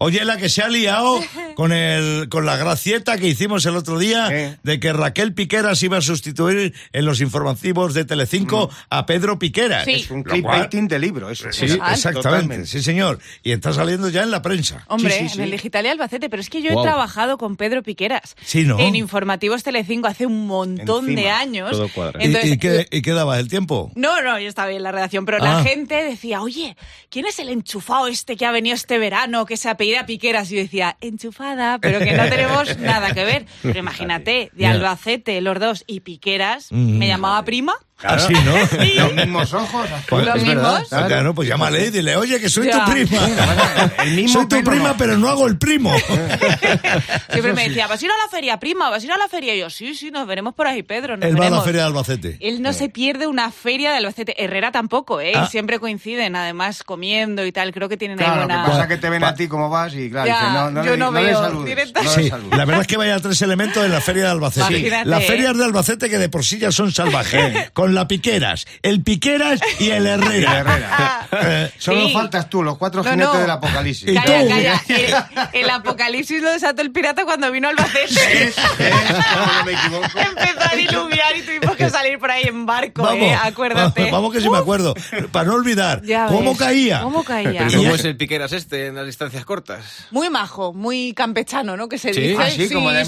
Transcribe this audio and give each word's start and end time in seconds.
Oye, 0.00 0.24
la 0.24 0.36
que 0.36 0.48
se 0.48 0.62
ha 0.62 0.68
liado 0.68 1.20
con 1.56 1.72
el 1.72 2.28
con 2.28 2.46
la 2.46 2.56
gracieta 2.56 3.18
que 3.18 3.26
hicimos 3.26 3.66
el 3.66 3.74
otro 3.76 3.98
día 3.98 4.58
de 4.62 4.78
que 4.80 4.92
Raquel 4.92 5.34
Piqueras 5.34 5.82
iba 5.82 5.98
a 5.98 6.00
sustituir 6.00 6.72
en 6.92 7.04
los 7.04 7.20
informativos 7.20 7.94
de 7.94 8.04
Telecinco 8.04 8.70
a 8.90 9.06
Pedro 9.06 9.38
Piqueras. 9.40 9.84
Sí. 9.84 9.92
Es 9.94 10.10
un 10.12 10.22
clickbaiting 10.22 10.86
de 10.86 10.98
libro, 11.00 11.30
eso. 11.30 11.50
Sí, 11.50 11.64
exactamente, 11.64 12.12
Totalmente. 12.22 12.66
sí 12.68 12.80
señor. 12.82 13.18
Y 13.42 13.50
está 13.50 13.72
saliendo 13.72 14.08
ya 14.08 14.22
en 14.22 14.30
la 14.30 14.40
prensa. 14.40 14.84
Hombre, 14.86 15.12
Sí, 15.14 15.24
sí, 15.24 15.28
sí. 15.30 15.38
en 15.38 15.44
el 15.46 15.50
Digital 15.50 15.84
y 15.86 15.88
Albacete, 15.88 16.30
pero 16.30 16.40
es 16.42 16.48
que 16.50 16.62
yo 16.62 16.72
Wow. 16.72 16.80
he 16.80 16.86
trabajado 16.86 17.36
con 17.38 17.56
Pedro 17.56 17.82
Piqueras. 17.82 18.36
Sí, 18.44 18.62
¿no? 18.64 18.78
En 18.78 18.94
Informativos 18.94 19.64
Telecinco 19.64 20.06
hace 20.06 20.26
un 20.26 20.46
montón 20.46 21.14
de 21.16 21.28
años. 21.28 21.72
todo 21.72 21.88
cuadra. 21.88 22.22
¿Y- 22.22 22.26
Entonces, 22.26 22.52
¿Y, 22.52 22.58
qué, 22.58 22.86
¿Y 22.92 23.02
qué 23.02 23.12
daba 23.12 23.38
el 23.40 23.48
tiempo? 23.48 23.90
No, 23.96 24.22
no, 24.22 24.38
yo 24.38 24.48
estaba 24.48 24.68
bien 24.68 24.76
en 24.78 24.84
la 24.84 24.92
redacción, 24.92 25.24
pero 25.24 25.38
Ah. 25.42 25.54
la 25.54 25.64
gente 25.64 25.96
decía, 26.04 26.40
oye, 26.40 26.76
¿quién 27.10 27.26
es 27.26 27.38
el 27.40 27.48
enchufado 27.48 28.06
este 28.06 28.36
que 28.36 28.46
ha 28.46 28.52
venido 28.52 28.76
este 28.76 28.98
verano, 28.98 29.44
que 29.44 29.56
se 29.56 29.68
apellida 29.96 30.06
Piqueras? 30.06 30.50
Y 30.52 30.56
yo 30.56 30.62
decía, 30.62 30.96
enchufada, 31.00 31.78
pero 31.78 31.98
que 32.00 32.12
no 32.12 32.28
tenemos 32.28 32.78
nada 32.78 33.12
que 33.14 33.24
ver. 33.24 33.46
Pero 33.62 33.78
imagínate, 33.78 34.50
de. 34.54 34.66
Albacete, 34.66 35.40
los 35.40 35.58
dos, 35.58 35.84
y 35.86 36.00
Piqueras, 36.00 36.68
Mm. 36.70 36.98
me 36.98 37.06
llamaba 37.08 37.44
prima. 37.44 37.74
Así, 38.02 38.32
¿no? 38.44 38.56
Los 39.04 39.14
mismos 39.14 39.52
ojos. 39.54 39.88
Pues, 40.08 40.24
¿Los 40.26 40.42
mismos? 40.42 40.88
Claro. 40.88 41.06
Claro, 41.08 41.34
pues 41.34 41.48
llámale 41.48 41.86
y 41.86 41.90
dile, 41.90 42.16
oye, 42.16 42.38
que 42.40 42.48
soy 42.48 42.66
Ya. 42.66 42.84
tu 42.84 42.92
prima. 42.92 43.18
El 44.04 44.10
mismo 44.14 44.40
soy 44.40 44.48
tu 44.48 44.62
prima, 44.62 44.90
no. 44.90 44.96
pero 44.96 45.16
no 45.18 45.28
hago 45.28 45.46
el 45.46 45.58
primo. 45.58 45.92
Siempre 47.30 47.52
me 47.54 47.68
decía, 47.68 47.86
¿vas 47.86 48.00
a 48.00 48.04
ir 48.04 48.10
a 48.10 48.16
la 48.24 48.28
feria, 48.30 48.58
prima? 48.58 48.90
¿Vas 48.90 49.02
a 49.02 49.06
ir 49.06 49.12
a 49.12 49.18
la 49.18 49.28
feria? 49.28 49.54
Y 49.54 49.60
yo, 49.60 49.70
sí, 49.70 49.94
sí, 49.94 50.10
nos 50.10 50.26
veremos 50.26 50.54
por 50.54 50.66
ahí, 50.66 50.82
Pedro. 50.82 51.16
Nos 51.16 51.28
Él 51.28 51.34
va 51.34 51.38
a 51.38 51.38
la 51.38 51.44
veremos". 51.46 51.64
feria 51.64 51.80
de 51.82 51.86
Albacete. 51.86 52.36
Él 52.40 52.62
no 52.62 52.72
se 52.72 52.88
pierde 52.88 53.26
una 53.26 53.50
feria 53.50 53.90
de 53.90 53.96
Albacete. 53.98 54.42
Herrera 54.42 54.70
tampoco, 54.72 55.20
¿eh? 55.20 55.32
Ah. 55.34 55.46
Siempre 55.50 55.78
coinciden, 55.78 56.36
además, 56.36 56.82
comiendo 56.84 57.44
y 57.46 57.52
tal. 57.52 57.72
Creo 57.72 57.88
que 57.88 57.96
tienen 57.96 58.18
ahí 58.20 58.24
Claro, 58.26 58.42
lo 58.42 58.46
buena... 58.46 58.64
que 58.64 58.70
pasa 58.70 58.88
que 58.88 58.96
te 58.96 59.10
ven 59.10 59.20
Pa- 59.20 59.28
a 59.28 59.34
ti 59.34 59.48
como 59.48 59.68
vas 59.70 59.94
y 59.94 60.10
claro, 60.10 60.26
Ya, 60.28 60.34
dices, 60.38 60.52
no, 60.54 60.70
no, 60.70 60.84
yo 60.84 60.90
le, 60.92 60.96
no 60.96 61.10
no 61.10 61.18
le 61.20 61.26
veo 61.26 61.40
saludes, 61.42 61.68
directa- 61.76 62.02
no 62.02 62.16
le 62.16 62.22
Sí, 62.22 62.30
la 62.50 62.64
verdad 62.64 62.80
es 62.82 62.86
que 62.86 62.96
vaya 62.96 63.18
tres 63.20 63.42
elementos 63.42 63.84
en 63.84 63.92
la 63.92 64.00
feria 64.00 64.24
de 64.24 64.30
Albacete. 64.30 65.04
Las 65.04 65.24
ferias 65.24 65.56
de 65.56 65.64
Albacete 65.64 66.08
que 66.08 66.18
de 66.18 66.28
por 66.28 66.44
sí 66.44 66.58
ya 66.58 66.70
son 66.72 66.92
salvajes. 66.92 67.70
con 67.72 67.87
la 67.94 68.08
Piqueras, 68.08 68.66
el 68.82 69.02
Piqueras 69.02 69.60
y 69.78 69.90
el 69.90 70.06
Herrera. 70.06 70.28
Y 70.38 70.44
Herrera. 70.60 71.28
Eh, 71.32 71.72
Solo 71.78 72.06
Sí. 72.06 72.12
faltas 72.12 72.48
tú, 72.50 72.62
los 72.62 72.78
cuatro 72.78 73.02
No, 73.02 73.10
jinetes 73.10 73.32
no. 73.34 73.40
del 73.40 73.50
apocalipsis. 73.50 74.08
¿Y 74.10 74.14
Calla, 74.14 74.42
tú? 74.42 74.48
calla. 74.48 74.82
El, 75.52 75.60
el 75.64 75.70
apocalipsis 75.70 76.42
lo 76.42 76.50
desató 76.50 76.82
el 76.82 76.90
pirata 76.92 77.24
cuando 77.24 77.50
vino 77.50 77.68
a 77.68 77.70
Albacete. 77.70 78.44
Es, 78.48 78.56
no 78.56 79.64
me 79.64 79.72
equivoco. 79.72 80.06
Empezó 80.18 80.72
a 80.72 80.76
diluviar 80.76 81.36
y 81.36 81.42
tuvimos 81.42 81.76
que 81.76 81.90
salir 81.90 82.18
por 82.18 82.30
ahí 82.30 82.44
en 82.44 82.66
barco, 82.66 83.02
vamos, 83.02 83.22
¿eh? 83.28 83.34
Acuérdate. 83.42 84.10
Vamos 84.10 84.32
que 84.32 84.40
sí 84.40 84.48
me 84.48 84.58
acuerdo. 84.58 84.94
Para 85.32 85.46
no 85.46 85.54
olvidar. 85.54 86.02
¿Cómo 86.28 86.56
caía? 86.56 87.00
¿Cómo 87.02 87.24
caía? 87.24 87.64
Pero 87.68 87.78
¿Cómo 87.82 87.94
es 87.94 88.04
el 88.04 88.16
Piqueras 88.16 88.52
este 88.52 88.86
en 88.86 88.96
las 88.96 89.06
distancias 89.06 89.44
cortas? 89.44 90.06
Muy 90.10 90.30
majo, 90.30 90.72
muy 90.72 91.12
campechano, 91.14 91.76
¿no? 91.76 91.88
Que 91.88 91.98
se 91.98 92.12
¿Sí? 92.14 92.20
dice. 92.20 92.42
Ah, 92.42 92.50
sí, 92.50 92.68
como 92.72 92.90
de. 92.90 93.04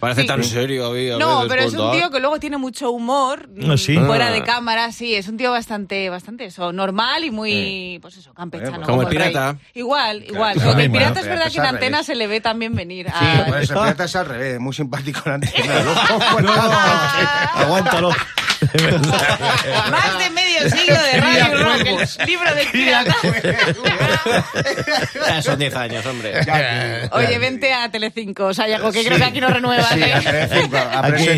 Parece 0.00 0.22
Sí. 0.22 0.26
tan 0.26 0.44
serio. 0.44 0.92
ahí, 0.92 1.10
a 1.10 1.18
No, 1.18 1.44
pero 1.48 1.62
es 1.62 1.72
un 1.72 1.78
contar. 1.78 1.96
tío 2.00 2.10
que 2.10 2.20
luego 2.20 2.38
tiene 2.38 2.56
mucho 2.58 2.90
humor 2.90 3.48
Ah, 3.68 3.76
¿sí? 3.76 3.96
Fuera 4.06 4.28
Ah. 4.28 4.30
de 4.30 4.42
cámara, 4.42 4.92
sí, 4.92 5.14
es 5.14 5.28
un 5.28 5.36
tío 5.36 5.50
bastante, 5.50 6.08
bastante 6.10 6.44
eso, 6.46 6.72
normal 6.72 7.24
y 7.24 7.30
muy, 7.30 7.98
pues 8.02 8.16
eso, 8.16 8.32
campechano. 8.34 8.76
pues, 8.76 8.86
Como 8.86 9.02
el 9.02 9.08
rey. 9.08 9.16
pirata. 9.18 9.56
Igual, 9.74 10.24
igual. 10.24 10.54
claro. 10.54 10.70
Porque 10.70 10.84
el 10.84 10.90
pirata 10.90 11.20
es 11.20 11.26
verdad 11.26 11.50
que 11.52 11.58
en 11.58 11.66
antena 11.66 12.02
se 12.02 12.14
le 12.14 12.26
ve 12.26 12.40
también 12.40 12.74
venir. 12.74 13.06
Sí, 13.06 13.12
a- 13.26 13.44
pues 13.46 13.70
el 13.70 13.76
pirata 13.76 14.04
es 14.04 14.16
al 14.16 14.26
revés, 14.26 14.60
muy 14.60 14.74
simpático 14.74 15.20
en 15.26 15.32
antena. 15.32 15.74
Pues, 16.32 16.46
Aguántalo. 17.54 18.10
Más 19.90 20.18
de 20.18 20.30
medio 20.64 20.76
siglo 20.76 20.96
de 21.02 21.20
radio 21.20 21.64
rock, 21.64 21.86
el 22.20 22.26
libro 22.26 22.54
del 22.54 22.68
pirata. 22.68 23.16
Ya 25.26 25.42
son 25.42 25.58
10 25.58 25.74
años, 25.76 26.06
hombre. 26.06 26.32
Oye, 27.12 27.38
vente 27.38 27.72
a 27.72 27.90
Telecinco, 27.90 28.52
Sayago, 28.54 28.92
que 28.92 29.04
creo 29.04 29.18
que 29.18 29.24
aquí 29.24 29.40
no 29.40 29.48
renuevas. 29.48 29.88
Sí, 29.88 30.00
¿eh? 30.02 30.12
a 30.14 30.20
Telecinco, 30.20 30.76
a 30.76 31.06
Aquí, 31.06 31.28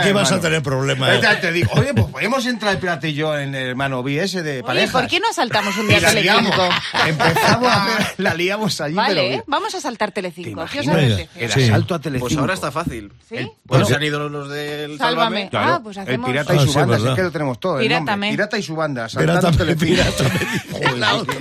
aquí 0.00 0.12
vas 0.12 0.32
a 0.32 0.40
tener 0.40 0.62
problemas. 0.62 1.08
¿eh? 1.08 1.12
Ahorita 1.14 1.40
te 1.40 1.52
digo, 1.52 1.70
oye, 1.74 1.94
pues 1.94 2.06
podemos 2.06 2.46
entrar 2.46 2.72
el 2.74 2.78
pirata 2.78 3.06
y 3.08 3.14
yo 3.14 3.36
en 3.38 3.54
el 3.54 3.68
hermano 3.70 4.02
B 4.02 4.22
ese 4.22 4.42
de 4.42 4.54
Oye, 4.58 4.62
parejas. 4.62 4.90
¿por 4.92 5.06
qué 5.06 5.20
no 5.20 5.32
saltamos 5.32 5.76
un 5.76 5.88
día 5.88 5.98
a. 5.98 6.00
Telecinco? 6.00 6.68
Empezamos 7.06 7.68
a 7.72 8.12
la 8.16 8.34
liamos 8.34 8.80
allí, 8.80 8.94
Vale, 8.94 9.28
pero... 9.30 9.44
vamos 9.46 9.74
a 9.74 9.80
saltar 9.80 10.12
Telecinco. 10.12 10.64
¿Qué 10.70 10.80
os? 10.80 10.86
El 10.86 11.52
Sí. 11.52 11.64
asalto 11.64 11.94
a 11.94 11.98
Telecinco. 12.00 12.28
Pues 12.28 12.38
ahora 12.38 12.54
está 12.54 12.70
fácil. 12.72 13.12
¿Sí? 13.28 13.50
Pues- 13.66 13.88
se 13.88 13.94
han 13.94 14.02
ido 14.02 14.28
los 14.28 14.48
del 14.50 14.98
Sálvame. 14.98 14.98
Sálvame. 14.98 15.48
Claro, 15.50 15.72
Ah, 15.74 15.80
pues 15.82 15.96
el 15.96 16.02
hacemos- 16.02 16.26
pirata 16.30 16.54
y 16.54 16.58
Ah, 16.58 16.60
su 16.60 16.68
sí, 16.68 16.78
banda, 16.78 16.98
si 16.98 17.08
es 17.08 17.14
que 17.14 17.22
lo 17.22 17.30
tenemos 17.30 17.60
todo. 17.60 17.76
el. 17.78 17.82
Pirátame. 17.86 18.30
Pirata 18.30 18.58
y 18.58 18.62
su 18.68 18.76
banda, 18.76 19.08
Pirata, 19.08 19.48
asaltando 19.48 19.58
Telecinco. 19.58 19.94
pirata, 19.94 20.96
la 20.96 21.14
otra. 21.16 21.34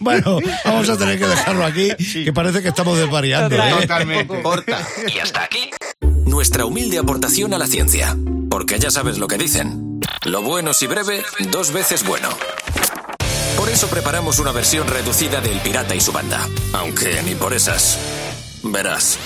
Bueno, 0.00 0.38
vamos 0.64 0.88
a 0.88 0.96
tener 0.96 1.18
que 1.18 1.26
dejarlo 1.26 1.64
aquí, 1.64 1.90
que 2.24 2.32
parece 2.32 2.62
que 2.62 2.68
estamos 2.68 2.98
desvariando. 2.98 3.54
¿eh? 3.54 3.74
Totalmente. 3.80 4.40
Corta. 4.42 4.80
Y 5.14 5.18
hasta 5.18 5.44
aquí 5.44 5.70
nuestra 6.36 6.66
humilde 6.66 6.98
aportación 6.98 7.54
a 7.54 7.58
la 7.58 7.66
ciencia. 7.66 8.16
Porque 8.50 8.78
ya 8.78 8.90
sabes 8.90 9.18
lo 9.18 9.26
que 9.26 9.38
dicen. 9.38 10.00
Lo 10.24 10.42
bueno 10.42 10.74
si 10.74 10.86
breve, 10.86 11.22
dos 11.50 11.72
veces 11.72 12.04
bueno. 12.06 12.28
Por 13.56 13.68
eso 13.70 13.88
preparamos 13.88 14.38
una 14.38 14.52
versión 14.52 14.86
reducida 14.86 15.40
del 15.40 15.58
Pirata 15.60 15.94
y 15.94 16.00
su 16.00 16.12
banda. 16.12 16.46
Aunque 16.72 17.22
ni 17.24 17.34
por 17.34 17.54
esas. 17.54 17.98
Verás. 18.62 19.18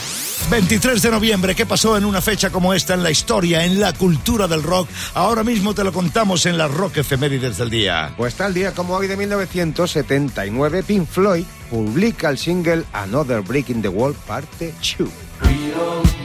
23 0.49 1.03
de 1.03 1.11
noviembre, 1.11 1.55
¿qué 1.55 1.67
pasó 1.67 1.97
en 1.97 2.05
una 2.05 2.21
fecha 2.21 2.51
como 2.51 2.73
esta 2.73 2.95
en 2.95 3.03
la 3.03 3.11
historia, 3.11 3.65
en 3.65 3.81
la 3.81 3.93
cultura 3.93 4.49
del 4.49 4.62
rock? 4.62 4.89
Ahora 5.15 5.45
mismo 5.45 5.75
te 5.75 5.84
lo 5.84 5.93
contamos 5.93 6.47
en 6.47 6.56
las 6.56 6.71
rock 6.71 6.99
efemérides 6.99 7.59
del 7.59 7.71
día. 7.71 8.15
Pues 8.17 8.34
tal 8.34 8.55
día 8.55 8.73
como 8.73 8.95
hoy 8.95 9.06
de 9.06 9.17
1979, 9.17 10.83
Pink 10.83 11.09
Floyd 11.09 11.45
publica 11.71 12.31
el 12.31 12.39
single 12.39 12.84
Another 12.93 13.43
Break 13.43 13.71
in 13.71 13.83
the 13.83 13.89
Wall, 13.89 14.15
parte 14.27 14.75
2. 14.99 16.19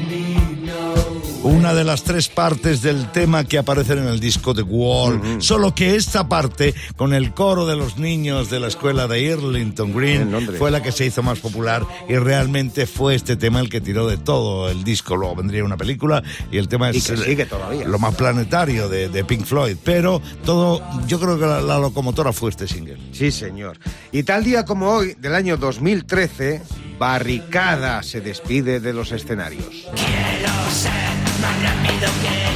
Una 1.45 1.75
de 1.75 1.83
las 1.83 2.03
tres 2.03 2.27
partes 2.27 2.81
del 2.81 3.11
tema 3.11 3.43
que 3.43 3.59
aparecen 3.59 3.99
en 3.99 4.07
el 4.07 4.19
disco 4.19 4.55
The 4.55 4.63
Wall. 4.63 5.21
Solo 5.43 5.75
que 5.75 5.95
esta 5.95 6.27
parte, 6.27 6.73
con 6.95 7.13
el 7.13 7.33
coro 7.35 7.67
de 7.67 7.75
los 7.75 7.97
niños 7.99 8.49
de 8.49 8.59
la 8.59 8.67
escuela 8.67 9.07
de 9.07 9.21
Irlington 9.21 9.89
En 9.89 9.95
Green, 9.95 10.47
fue 10.57 10.71
la 10.71 10.81
que 10.81 10.91
se 10.91 11.05
hizo 11.05 11.21
más 11.21 11.37
popular 11.39 11.85
y 12.09 12.15
realmente 12.15 12.87
fue 12.87 13.13
este 13.13 13.35
tema 13.35 13.59
el 13.59 13.69
que 13.69 13.79
tiró 13.79 14.07
de 14.07 14.17
todo 14.17 14.69
el 14.71 14.83
disco. 14.83 15.15
Luego 15.15 15.35
vendría 15.35 15.63
una 15.63 15.77
película 15.77 16.23
y 16.51 16.57
el 16.57 16.67
tema 16.67 16.91
Y 16.91 16.97
es 16.97 17.05
que 17.07 17.13
el- 17.13 17.23
sigue 17.23 17.45
todavía. 17.45 17.87
lo 17.87 17.99
más 17.99 18.15
planetario 18.15 18.89
de, 18.89 19.09
de 19.09 19.23
Pink 19.23 19.45
Floyd. 19.45 19.77
Pero 19.83 20.21
todo, 20.45 20.81
yo 21.07 21.19
creo 21.19 21.37
que 21.37 21.45
la, 21.45 21.61
la 21.61 21.77
locomotora 21.77 22.33
fue 22.33 22.49
este 22.49 22.67
single. 22.67 22.97
Sí, 23.11 23.31
señor. 23.31 23.77
Y 24.11 24.23
tal 24.23 24.43
día 24.43 24.65
como 24.65 24.89
hoy, 24.89 25.13
del 25.19 25.35
año 25.35 25.57
2013, 25.57 26.63
Barricada 26.97 28.01
se 28.01 28.19
despide 28.21 28.79
de 28.79 28.93
los 28.93 29.11
escenarios. 29.11 29.85
trying 31.61 31.85
to 31.85 31.91
be 31.91 31.99
the 31.99 32.11
king. 32.27 32.54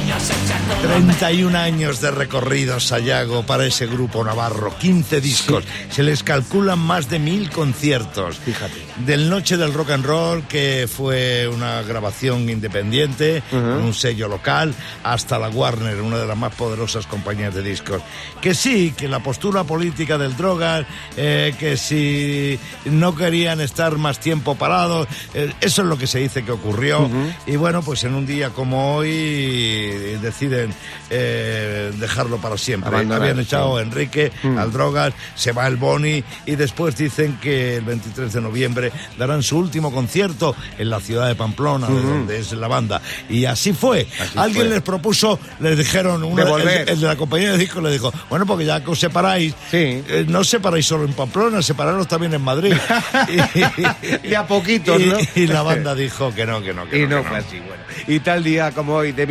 31 0.82 1.58
años 1.58 2.00
de 2.00 2.10
recorrido 2.10 2.80
Sayago 2.80 3.42
para 3.42 3.66
ese 3.66 3.86
grupo 3.86 4.24
navarro, 4.24 4.74
15 4.78 5.20
discos, 5.20 5.64
se 5.90 6.02
les 6.02 6.22
calculan 6.22 6.78
más 6.78 7.10
de 7.10 7.18
mil 7.18 7.50
conciertos. 7.50 8.38
Fíjate. 8.38 8.74
Del 9.04 9.28
Noche 9.28 9.56
del 9.56 9.74
Rock 9.74 9.90
and 9.90 10.06
Roll, 10.06 10.42
que 10.44 10.88
fue 10.90 11.48
una 11.48 11.82
grabación 11.82 12.48
independiente, 12.48 13.42
con 13.50 13.62
un 13.62 13.94
sello 13.94 14.28
local, 14.28 14.74
hasta 15.04 15.38
la 15.38 15.48
Warner, 15.48 16.00
una 16.00 16.18
de 16.18 16.26
las 16.26 16.36
más 16.36 16.54
poderosas 16.54 17.06
compañías 17.06 17.54
de 17.54 17.62
discos. 17.62 18.02
Que 18.40 18.54
sí, 18.54 18.94
que 18.96 19.06
la 19.06 19.20
postura 19.20 19.64
política 19.64 20.16
del 20.18 20.36
drogas, 20.36 20.86
eh, 21.16 21.54
que 21.58 21.76
si 21.76 22.58
no 22.86 23.14
querían 23.14 23.60
estar 23.60 23.96
más 23.98 24.18
tiempo 24.18 24.54
parados, 24.54 25.08
eh, 25.34 25.52
eso 25.60 25.82
es 25.82 25.88
lo 25.88 25.98
que 25.98 26.06
se 26.06 26.20
dice 26.20 26.42
que 26.42 26.52
ocurrió. 26.52 27.08
Y 27.46 27.56
bueno, 27.56 27.82
pues 27.82 28.04
en 28.04 28.14
un 28.14 28.26
día 28.26 28.50
como 28.50 28.96
hoy 28.96 30.09
deciden 30.16 30.72
eh, 31.10 31.92
dejarlo 31.98 32.38
para 32.38 32.56
siempre. 32.56 32.88
Abandonar, 32.88 33.22
Habían 33.22 33.40
echado 33.40 33.76
a 33.76 33.82
Enrique 33.82 34.32
al 34.56 34.72
drogas, 34.72 35.12
se 35.34 35.52
va 35.52 35.66
el 35.66 35.76
Boni 35.76 36.22
y 36.46 36.56
después 36.56 36.96
dicen 36.96 37.38
que 37.40 37.76
el 37.76 37.84
23 37.84 38.32
de 38.32 38.40
noviembre 38.40 38.92
darán 39.18 39.42
su 39.42 39.58
último 39.58 39.92
concierto 39.92 40.54
en 40.78 40.90
la 40.90 41.00
ciudad 41.00 41.28
de 41.28 41.34
Pamplona, 41.34 41.88
de 41.88 42.00
donde 42.02 42.38
es 42.38 42.52
la 42.52 42.68
banda. 42.68 43.00
Y 43.28 43.44
así 43.44 43.72
fue. 43.72 44.06
Alguien 44.36 44.66
fue. 44.66 44.74
les 44.74 44.82
propuso, 44.82 45.38
les 45.60 45.76
dijeron, 45.76 46.22
una- 46.24 46.42
el, 46.42 46.88
el 46.88 47.00
de 47.00 47.06
la 47.06 47.16
compañía 47.16 47.52
de 47.52 47.58
discos 47.58 47.82
le 47.82 47.90
dijo, 47.90 48.12
bueno, 48.28 48.46
porque 48.46 48.64
ya 48.64 48.82
que 48.82 48.90
os 48.90 48.98
separáis, 48.98 49.54
Sí. 49.70 49.76
eh, 50.08 50.24
no 50.28 50.40
os 50.40 50.48
separáis 50.48 50.86
solo 50.86 51.04
en 51.04 51.12
Pamplona, 51.12 51.62
separaros 51.62 52.06
también 52.08 52.34
en 52.34 52.42
Madrid. 52.42 52.74
De 54.22 54.36
a 54.36 54.46
poquitos, 54.46 55.00
y, 55.00 55.06
¿no? 55.06 55.16
y 55.34 55.46
la 55.46 55.62
banda 55.62 55.94
dijo 55.94 56.32
que 56.34 56.46
no, 56.46 56.62
que 56.62 56.72
no, 56.72 56.88
que 56.88 56.98
Y 56.98 57.02
no. 57.06 57.16
no 57.16 57.22
que 57.22 57.28
fue 57.28 57.38
así, 57.38 57.58
bueno. 57.58 57.82
Y 58.06 58.20
tal 58.20 58.42
día 58.44 58.70
como 58.72 58.94
hoy 58.94 59.12
de 59.12 59.26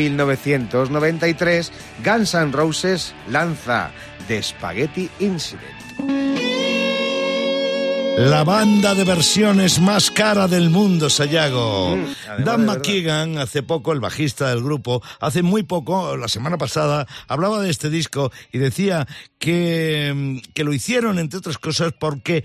1993, 0.69 1.71
Guns 2.04 2.33
N' 2.33 2.51
Roses 2.51 3.13
lanza 3.30 3.92
The 4.27 4.42
Spaghetti 4.44 5.10
Incident. 5.19 5.80
La 8.19 8.44
banda 8.44 8.95
de 8.95 9.06
versiones 9.06 9.80
más 9.80 10.12
cara 10.12 10.50
del 10.50 10.69
mundo, 10.69 11.10
Sayago. 11.10 11.95
Mm, 11.95 12.44
Dan. 12.44 12.66
McKeegan, 12.66 13.38
hace 13.38 13.63
poco, 13.63 13.94
el 13.94 14.01
bajista 14.01 14.50
del 14.50 14.62
grupo, 14.62 15.01
hace 15.21 15.42
muy 15.42 15.63
poco, 15.63 16.18
la 16.18 16.27
semana 16.27 16.57
pasada, 16.57 17.07
hablaba 17.30 17.62
de 17.62 17.69
este 17.69 17.89
disco 17.89 18.30
y 18.51 18.57
decía 18.57 19.07
que, 19.38 20.12
mm, 20.13 20.51
que 20.54 20.65
lo 20.65 20.74
hicieron, 20.74 21.18
entre 21.18 21.39
otras 21.39 21.57
cosas, 21.57 21.94
porque 21.98 22.44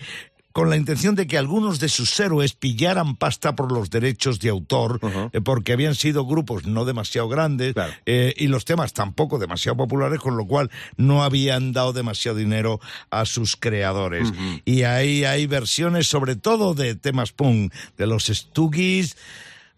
con 0.54 0.70
la 0.70 0.76
intención 0.76 1.16
de 1.16 1.26
que 1.26 1.36
algunos 1.36 1.80
de 1.80 1.88
sus 1.88 2.18
héroes 2.20 2.52
pillaran 2.52 3.16
pasta 3.16 3.56
por 3.56 3.72
los 3.72 3.90
derechos 3.90 4.38
de 4.38 4.50
autor, 4.50 5.00
eh, 5.32 5.40
porque 5.40 5.72
habían 5.72 5.96
sido 5.96 6.24
grupos 6.26 6.64
no 6.64 6.84
demasiado 6.84 7.28
grandes 7.28 7.74
Claro. 7.74 7.92
eh, 8.06 8.32
y 8.36 8.46
los 8.46 8.64
temas 8.64 8.92
tampoco 8.92 9.40
demasiado 9.40 9.76
populares, 9.76 10.20
con 10.20 10.36
lo 10.36 10.46
cual 10.46 10.70
no 10.96 11.24
habían 11.24 11.72
dado 11.72 11.92
demasiado 11.92 12.38
dinero 12.38 12.78
a 13.10 13.26
sus 13.26 13.56
creadores. 13.56 14.32
Y 14.64 14.84
ahí 14.84 15.24
hay 15.24 15.48
versiones 15.48 16.06
sobre 16.06 16.36
todo 16.36 16.74
de 16.74 16.94
temas 16.94 17.32
punk, 17.32 17.72
de 17.98 18.06
los 18.06 18.26
Stooges 18.26 19.16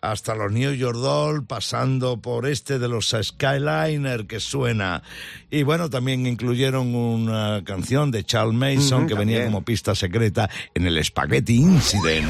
hasta 0.01 0.35
los 0.35 0.53
New 0.53 0.73
York 0.73 0.99
Doll, 0.99 1.45
pasando 1.45 2.21
por 2.21 2.47
este 2.47 2.79
de 2.79 2.89
los 2.89 3.15
Skyliner 3.21 4.27
que 4.27 4.41
suena. 4.41 5.03
Y 5.51 5.63
bueno, 5.63 5.91
también 5.91 6.27
incluyeron 6.27 6.95
una 6.95 7.63
canción 7.65 8.11
de 8.11 8.25
Charles 8.25 8.55
Mason 8.55 9.07
que 9.07 9.15
venía 9.15 9.45
como 9.45 9.63
pista 9.63 9.95
secreta 9.95 10.49
en 10.75 10.87
el 10.87 11.03
Spaghetti 11.05 11.57
Incident. 11.57 12.27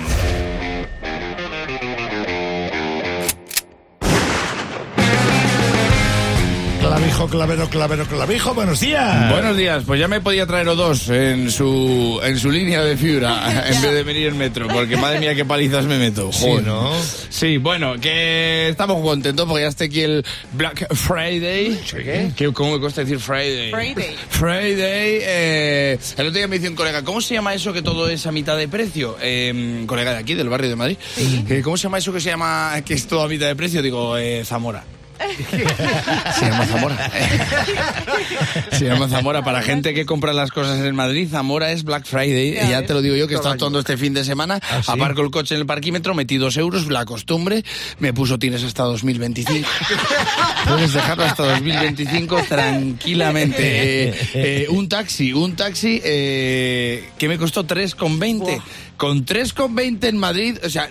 Clavijo, 7.26 7.68
clavero, 7.68 7.68
clavero, 7.68 8.06
clavijo, 8.06 8.54
buenos 8.54 8.80
días. 8.80 9.30
Buenos 9.30 9.56
días, 9.56 9.82
pues 9.84 9.98
ya 9.98 10.06
me 10.06 10.20
podía 10.20 10.46
traer 10.46 10.68
o 10.68 10.76
dos 10.76 11.08
en 11.08 11.50
su, 11.50 12.20
en 12.22 12.38
su 12.38 12.50
línea 12.50 12.82
de 12.82 12.96
fibra 12.96 13.66
en 13.68 13.82
vez 13.82 13.92
de 13.92 14.02
venir 14.02 14.28
en 14.28 14.38
metro, 14.38 14.68
porque 14.68 14.96
madre 14.96 15.18
mía 15.18 15.34
qué 15.34 15.44
palizas 15.44 15.84
me 15.86 15.98
meto. 15.98 16.30
Sí. 16.32 16.46
¿no? 16.64 16.92
Sí, 17.28 17.58
bueno, 17.58 17.94
que 18.00 18.68
estamos 18.68 19.02
contentos 19.02 19.46
porque 19.46 19.62
ya 19.62 19.68
está 19.68 19.84
aquí 19.84 20.02
el 20.02 20.24
Black 20.52 20.94
Friday. 20.94 21.80
¿Qué? 22.36 22.52
¿Cómo 22.52 22.74
me 22.74 22.80
cuesta 22.80 23.02
decir 23.02 23.18
Friday? 23.18 23.70
Friday. 23.70 24.16
Friday. 24.28 25.18
eh, 25.22 25.98
el 26.16 26.26
otro 26.26 26.38
día 26.38 26.48
me 26.48 26.58
dice 26.58 26.68
un 26.68 26.76
colega, 26.76 27.02
¿cómo 27.02 27.20
se 27.20 27.34
llama 27.34 27.54
eso 27.54 27.72
que 27.72 27.82
todo 27.82 28.08
es 28.08 28.24
a 28.26 28.32
mitad 28.32 28.56
de 28.56 28.68
precio? 28.68 29.16
Eh, 29.20 29.82
colega 29.86 30.12
de 30.12 30.18
aquí, 30.18 30.34
del 30.34 30.48
barrio 30.48 30.68
de 30.68 30.76
Madrid. 30.76 30.96
¿Cómo 31.64 31.76
se 31.76 31.84
llama 31.84 31.98
eso 31.98 32.12
que 32.12 32.20
se 32.20 32.30
llama 32.30 32.72
que 32.84 32.94
es 32.94 33.06
todo 33.08 33.22
a 33.22 33.28
mitad 33.28 33.46
de 33.46 33.56
precio? 33.56 33.82
Digo, 33.82 34.16
eh, 34.16 34.44
Zamora. 34.44 34.84
Se 36.38 36.46
llama 36.46 36.66
Zamora. 36.66 37.10
Se 38.72 38.84
llama 38.84 39.08
Zamora. 39.08 39.42
Para 39.42 39.62
gente 39.62 39.94
que 39.94 40.06
compra 40.06 40.32
las 40.32 40.50
cosas 40.50 40.84
en 40.84 40.94
Madrid, 40.94 41.28
Zamora 41.30 41.72
es 41.72 41.84
Black 41.84 42.06
Friday. 42.06 42.54
Ya 42.54 42.64
Y 42.64 42.70
ya 42.70 42.86
te 42.86 42.94
lo 42.94 43.02
digo 43.02 43.16
yo, 43.16 43.28
que 43.28 43.34
he 43.34 43.36
estado 43.36 43.56
todo 43.56 43.78
este 43.78 43.96
fin 43.96 44.14
de 44.14 44.24
semana. 44.24 44.60
¿Ah, 44.70 44.82
sí? 44.82 44.90
Aparco 44.90 45.22
el 45.22 45.30
coche 45.30 45.54
en 45.54 45.62
el 45.62 45.66
parquímetro, 45.66 46.14
metí 46.14 46.36
dos 46.36 46.56
euros, 46.56 46.88
la 46.88 47.04
costumbre. 47.04 47.64
Me 47.98 48.12
puso, 48.12 48.38
tienes 48.38 48.62
hasta 48.64 48.84
2025. 48.84 49.68
Puedes 50.68 50.92
dejarlo 50.92 51.24
hasta 51.24 51.44
2025 51.54 52.42
tranquilamente. 52.48 53.56
Eh, 53.86 54.14
eh, 54.34 54.66
un 54.68 54.88
taxi, 54.88 55.32
un 55.32 55.54
taxi 55.56 56.00
eh, 56.04 57.10
que 57.18 57.28
me 57.28 57.38
costó 57.38 57.66
3,20. 57.66 58.60
Con 58.96 59.26
3,20 59.26 60.04
en 60.08 60.16
Madrid, 60.16 60.58
o 60.64 60.70
sea, 60.70 60.88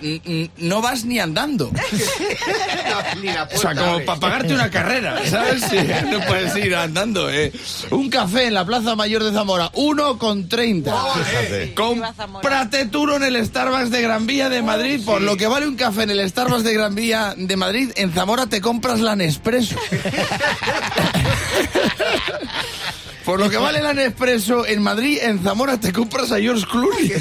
no 0.58 0.82
vas 0.82 1.04
ni 1.04 1.18
andando. 1.18 1.70
Ni 3.20 3.28
la 3.28 3.44
O 3.44 3.58
sea, 3.58 3.74
como 3.74 4.00
para 4.04 4.20
pagarte 4.20 4.54
una 4.54 4.70
carrera, 4.70 5.20
¿sabes? 5.28 5.64
Sí, 5.68 5.76
no 6.10 6.20
puedes 6.20 6.56
ir 6.56 6.74
andando, 6.74 7.30
¿eh? 7.30 7.52
Un 7.90 8.08
café 8.08 8.46
en 8.46 8.54
la 8.54 8.64
Plaza 8.64 8.94
Mayor 8.94 9.24
de 9.24 9.32
Zamora, 9.32 9.72
1,30. 9.72 10.84
Fíjate. 11.24 11.74
Viva 11.94 12.12
Zamora. 12.14 12.42
Cómprate 12.42 12.86
tú 12.86 13.10
en 13.14 13.22
el 13.22 13.44
Starbucks 13.44 13.90
de 13.90 14.02
Gran 14.02 14.26
Vía 14.26 14.48
de 14.48 14.62
Madrid. 14.62 15.00
Por 15.04 15.22
lo 15.22 15.36
que 15.36 15.46
vale 15.46 15.66
un 15.66 15.76
café 15.76 16.04
en 16.04 16.10
el 16.10 16.28
Starbucks 16.28 16.64
de 16.64 16.74
Gran 16.74 16.94
Vía 16.94 17.34
de 17.36 17.56
Madrid, 17.56 17.90
en 17.96 18.12
Zamora 18.12 18.46
te 18.46 18.60
compras 18.60 19.00
la 19.00 19.16
Nespresso. 19.16 19.76
Por 23.26 23.40
lo 23.40 23.50
que 23.50 23.56
vale 23.56 23.80
la 23.82 23.92
Nespresso 23.92 24.64
en 24.64 24.80
Madrid, 24.80 25.18
en 25.20 25.42
Zamora 25.42 25.80
te 25.80 25.92
compras 25.92 26.30
a 26.30 26.38
George 26.38 26.64
Clooney. 26.70 27.12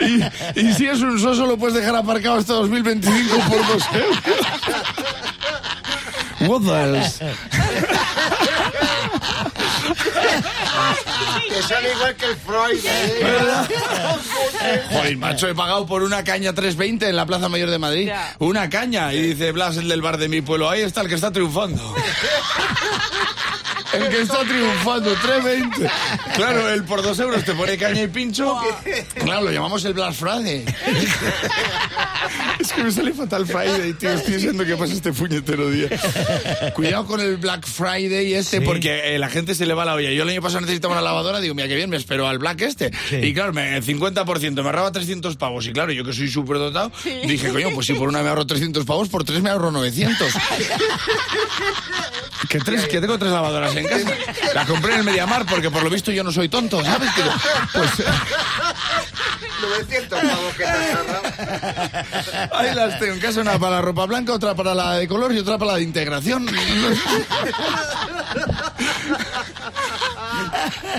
Y, 0.00 0.60
y 0.60 0.74
si 0.74 0.86
es 0.86 1.00
un 1.00 1.18
soso, 1.18 1.44
lo 1.44 1.56
puedes 1.56 1.74
dejar 1.74 1.96
aparcado 1.96 2.36
hasta 2.36 2.52
2025 2.54 3.36
por 3.48 3.66
dos 3.66 3.82
euros. 3.92 4.18
What 6.40 6.94
else? 6.94 7.20
Que 11.48 11.62
sale 11.62 11.92
igual 11.92 12.16
que 12.16 12.26
el 12.26 12.36
Freud. 12.36 12.80
¿eh? 12.84 13.26
Joder, 14.90 15.16
macho, 15.16 15.48
he 15.48 15.54
pagado 15.54 15.86
por 15.86 16.02
una 16.02 16.22
caña 16.24 16.52
3.20 16.52 17.08
en 17.08 17.16
la 17.16 17.26
Plaza 17.26 17.48
Mayor 17.48 17.70
de 17.70 17.78
Madrid. 17.78 18.06
Ya. 18.06 18.36
Una 18.38 18.68
caña. 18.68 19.12
Y 19.12 19.22
dice 19.22 19.52
Blas, 19.52 19.76
el 19.76 19.88
del 19.88 20.02
bar 20.02 20.18
de 20.18 20.28
mi 20.28 20.40
pueblo, 20.40 20.68
ahí 20.68 20.82
está 20.82 21.00
el 21.00 21.08
que 21.08 21.14
está 21.14 21.32
triunfando. 21.32 21.94
El 23.92 24.08
que 24.08 24.22
está 24.22 24.38
triunfando, 24.44 25.14
3.20. 25.16 25.90
Claro, 26.36 26.68
el 26.70 26.84
por 26.84 27.02
dos 27.02 27.18
euros 27.18 27.44
te 27.44 27.52
pone 27.54 27.76
caña 27.76 28.02
y 28.02 28.08
pincho. 28.08 28.56
Claro, 29.24 29.42
lo 29.42 29.50
llamamos 29.50 29.84
el 29.84 29.94
Black 29.94 30.12
Friday. 30.14 30.64
Es 32.60 32.72
que 32.72 32.84
me 32.84 32.92
sale 32.92 33.12
fatal 33.12 33.46
Friday, 33.46 33.92
tío. 33.94 34.12
Estoy 34.12 34.34
diciendo 34.34 34.64
que 34.64 34.76
pasa 34.76 34.92
este 34.92 35.12
puñetero 35.12 35.70
día. 35.70 35.88
Cuidado 36.74 37.06
con 37.06 37.20
el 37.20 37.36
Black 37.38 37.66
Friday 37.66 38.34
este, 38.34 38.58
Sí. 38.58 38.64
porque 38.64 39.14
eh, 39.14 39.18
la 39.18 39.28
gente 39.28 39.54
se 39.54 39.66
le 39.66 39.74
va 39.74 39.84
la 39.84 39.94
olla. 39.94 40.10
Yo 40.12 40.22
el 40.22 40.28
año 40.28 40.42
pasado 40.42 40.60
necesitaba 40.60 40.92
una 40.94 41.02
lavadora, 41.02 41.40
digo, 41.40 41.54
mira 41.54 41.68
qué 41.68 41.74
bien, 41.74 41.90
me 41.90 41.96
espero 41.96 42.28
al 42.28 42.38
Black 42.38 42.60
este. 42.62 42.90
Sí. 43.08 43.16
Y 43.16 43.34
claro, 43.34 43.52
me, 43.52 43.76
el 43.76 43.84
50%, 43.84 44.52
me 44.54 44.60
ahorraba 44.60 44.92
300 44.92 45.36
pavos. 45.36 45.66
Y 45.66 45.72
claro, 45.72 45.92
yo 45.92 46.04
que 46.04 46.12
soy 46.12 46.28
súper 46.28 46.58
dotado, 46.58 46.92
dije, 47.26 47.48
coño, 47.50 47.70
pues 47.74 47.86
si 47.86 47.94
por 47.94 48.08
una 48.08 48.22
me 48.22 48.28
ahorro 48.28 48.46
300 48.46 48.84
pavos, 48.84 49.08
por 49.08 49.24
tres 49.24 49.40
me 49.42 49.50
ahorro 49.50 49.70
900. 49.72 50.32
que 52.48 52.58
tres, 52.58 52.86
que 52.88 53.00
tengo 53.00 53.18
tres 53.18 53.30
lavadoras 53.32 53.74
en 53.80 53.88
casa. 53.88 54.10
La 54.54 54.66
compré 54.66 54.92
en 54.94 54.98
el 55.00 55.04
Mediamar 55.04 55.46
porque 55.46 55.70
por 55.70 55.82
lo 55.82 55.90
visto 55.90 56.10
yo 56.10 56.24
no 56.24 56.32
soy 56.32 56.48
tonto, 56.48 56.84
¿sabes? 56.84 57.10
Pues 57.72 57.90
900 59.60 60.20
pavos 60.20 60.54
que 60.54 60.64
te 60.64 60.70
has 60.70 60.96
ahorrado. 60.96 61.22
ahí 62.56 62.74
las 62.74 62.98
tengo 62.98 63.14
en 63.14 63.20
casa, 63.20 63.40
una 63.40 63.58
para 63.58 63.76
la 63.76 63.82
ropa 63.82 64.06
blanca, 64.06 64.32
otra 64.32 64.54
para 64.54 64.74
la 64.74 64.94
de 64.94 65.08
color 65.08 65.32
y 65.32 65.38
otra 65.38 65.58
para 65.58 65.72
la 65.72 65.76
de 65.78 65.84
integración. 65.84 66.46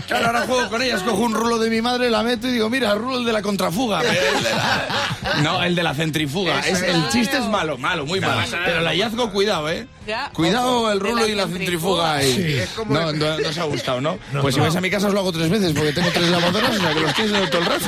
Claro, 0.07 0.27
ahora 0.27 0.41
juego 0.41 0.69
con 0.69 0.81
ellas, 0.81 1.01
cojo 1.03 1.17
un 1.21 1.33
rulo 1.33 1.57
de 1.59 1.69
mi 1.69 1.81
madre, 1.81 2.09
la 2.09 2.23
meto 2.23 2.47
y 2.47 2.51
digo, 2.53 2.69
mira, 2.69 2.93
rulo 2.95 3.17
el 3.19 3.25
de 3.25 3.33
la 3.33 3.41
contrafuga. 3.41 4.01
El 4.01 4.07
de 4.43 4.49
la- 4.51 5.41
No, 5.43 5.63
el 5.63 5.75
de 5.75 5.83
la 5.83 5.93
centrifuga. 5.93 6.59
Es, 6.59 6.81
el 6.81 7.09
chiste 7.09 7.37
es 7.37 7.45
malo, 7.45 7.77
malo, 7.77 8.05
muy 8.05 8.19
malo. 8.19 8.41
Pero 8.65 8.79
el 8.79 8.85
hallazgo, 8.87 9.31
cuidado, 9.31 9.69
¿eh? 9.69 9.87
Ya. 10.07 10.29
Cuidado 10.33 10.91
el 10.91 10.99
rulo 10.99 11.21
la 11.21 11.27
y 11.27 11.35
la 11.35 11.47
centrifuga. 11.47 12.13
ahí. 12.15 12.33
Sí. 12.35 12.53
Es 12.59 12.69
como 12.69 12.93
No, 12.93 13.11
no, 13.13 13.37
no 13.39 13.49
os 13.49 13.57
ha 13.57 13.63
gustado, 13.65 14.01
¿no? 14.01 14.17
Pues 14.41 14.55
si 14.55 14.61
vais 14.61 14.75
a 14.75 14.81
mi 14.81 14.89
casa 14.89 15.07
os 15.07 15.13
lo 15.13 15.19
hago 15.19 15.31
tres 15.31 15.49
veces 15.49 15.73
porque 15.73 15.93
tengo 15.93 16.09
tres 16.11 16.29
lavadoras, 16.29 16.71
o 16.77 16.79
sea 16.81 16.93
que 16.93 16.99
lo 16.99 17.07
estoy 17.07 17.25
haciendo 17.25 17.49
todo 17.49 17.61
el 17.61 17.67
rato. 17.67 17.85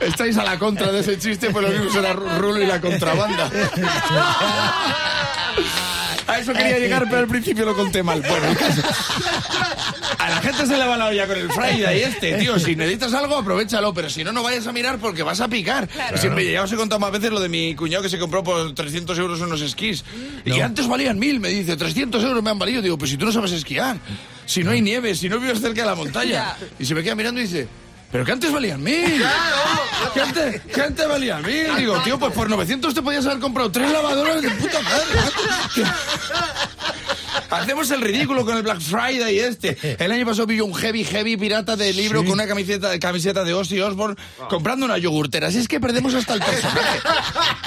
Estáis 0.00 0.36
a 0.36 0.42
la 0.44 0.58
contra 0.58 0.90
de 0.90 1.00
ese 1.00 1.16
chiste, 1.18 1.50
pues 1.50 1.64
lo 1.64 1.70
mismo 1.72 1.92
será 1.92 2.12
Ru- 2.14 2.38
Rulo 2.38 2.60
y 2.60 2.66
la 2.66 2.80
contrabanda. 2.80 3.48
A 6.26 6.38
eso 6.38 6.52
quería 6.52 6.78
llegar, 6.78 7.04
pero 7.08 7.18
al 7.18 7.26
principio 7.26 7.64
lo 7.64 7.74
conté 7.74 8.02
mal. 8.02 8.20
Bueno, 8.22 8.46
el 8.48 8.56
caso. 8.56 8.80
A 10.22 10.30
la 10.30 10.40
gente 10.40 10.66
se 10.66 10.78
le 10.78 10.86
va 10.86 10.96
la 10.96 11.06
olla 11.06 11.26
con 11.26 11.36
el 11.36 11.50
Friday 11.50 12.02
este, 12.02 12.34
tío. 12.38 12.56
Si 12.58 12.76
necesitas 12.76 13.12
algo, 13.12 13.36
aprovechalo, 13.36 13.92
pero 13.92 14.08
si 14.08 14.22
no, 14.22 14.30
no 14.30 14.44
vayas 14.44 14.68
a 14.68 14.72
mirar 14.72 14.98
porque 14.98 15.24
vas 15.24 15.40
a 15.40 15.48
picar. 15.48 15.88
Siempre, 16.14 16.50
ya 16.52 16.62
os 16.62 16.72
he 16.72 16.76
contado 16.76 17.00
más 17.00 17.10
veces 17.10 17.32
lo 17.32 17.40
de 17.40 17.48
mi 17.48 17.74
cuñado 17.74 18.04
que 18.04 18.08
se 18.08 18.20
compró 18.20 18.44
por 18.44 18.72
300 18.72 19.18
euros 19.18 19.40
unos 19.40 19.60
esquís. 19.60 20.04
Y 20.44 20.52
que 20.52 20.62
antes 20.62 20.86
valían 20.86 21.18
mil, 21.18 21.40
me 21.40 21.48
dice, 21.48 21.76
300 21.76 22.22
euros 22.22 22.42
me 22.42 22.50
han 22.50 22.58
valido. 22.58 22.80
Digo, 22.80 22.96
pues 22.96 23.10
si 23.10 23.16
tú 23.16 23.26
no 23.26 23.32
sabes 23.32 23.50
esquiar, 23.50 23.96
si 24.46 24.62
no 24.62 24.70
hay 24.70 24.80
nieve, 24.80 25.16
si 25.16 25.28
no 25.28 25.40
vives 25.40 25.60
cerca 25.60 25.80
de 25.82 25.88
la 25.88 25.94
montaña. 25.94 26.56
Y 26.78 26.84
se 26.84 26.94
me 26.94 27.02
queda 27.02 27.14
mirando 27.14 27.40
y 27.40 27.44
dice... 27.44 27.68
Pero 28.12 28.26
que 28.26 28.32
antes 28.32 28.52
valían 28.52 28.82
mil. 28.82 29.24
Que 30.12 30.20
antes, 30.20 30.60
que 30.60 30.82
antes 30.82 31.08
valían 31.08 31.42
mil. 31.42 31.74
Digo, 31.78 31.98
tío, 32.02 32.18
pues 32.18 32.32
por 32.34 32.50
900 32.50 32.92
te 32.92 33.00
podías 33.00 33.24
haber 33.24 33.38
comprado 33.38 33.72
tres 33.72 33.90
lavadoras 33.90 34.42
de 34.42 34.50
puta 34.50 34.82
madre. 34.82 35.18
Hacemos 37.50 37.90
el 37.90 38.00
ridículo 38.00 38.44
con 38.44 38.56
el 38.56 38.62
Black 38.62 38.80
Friday 38.80 39.38
este. 39.38 39.96
El 39.98 40.12
año 40.12 40.26
pasado 40.26 40.46
vi 40.46 40.60
un 40.60 40.74
heavy, 40.74 41.04
heavy 41.04 41.36
pirata 41.36 41.76
de 41.76 41.92
libro 41.92 42.22
con 42.22 42.32
una 42.32 42.46
camiseta, 42.46 42.98
camiseta 42.98 43.44
de 43.44 43.54
Ozzy 43.54 43.80
Osbourne 43.80 44.16
comprando 44.48 44.86
una 44.86 44.98
yogurtera. 44.98 45.50
Si 45.50 45.58
es 45.58 45.68
que 45.68 45.80
perdemos 45.80 46.14
hasta 46.14 46.34
el 46.34 46.40
personaje. 46.40 47.00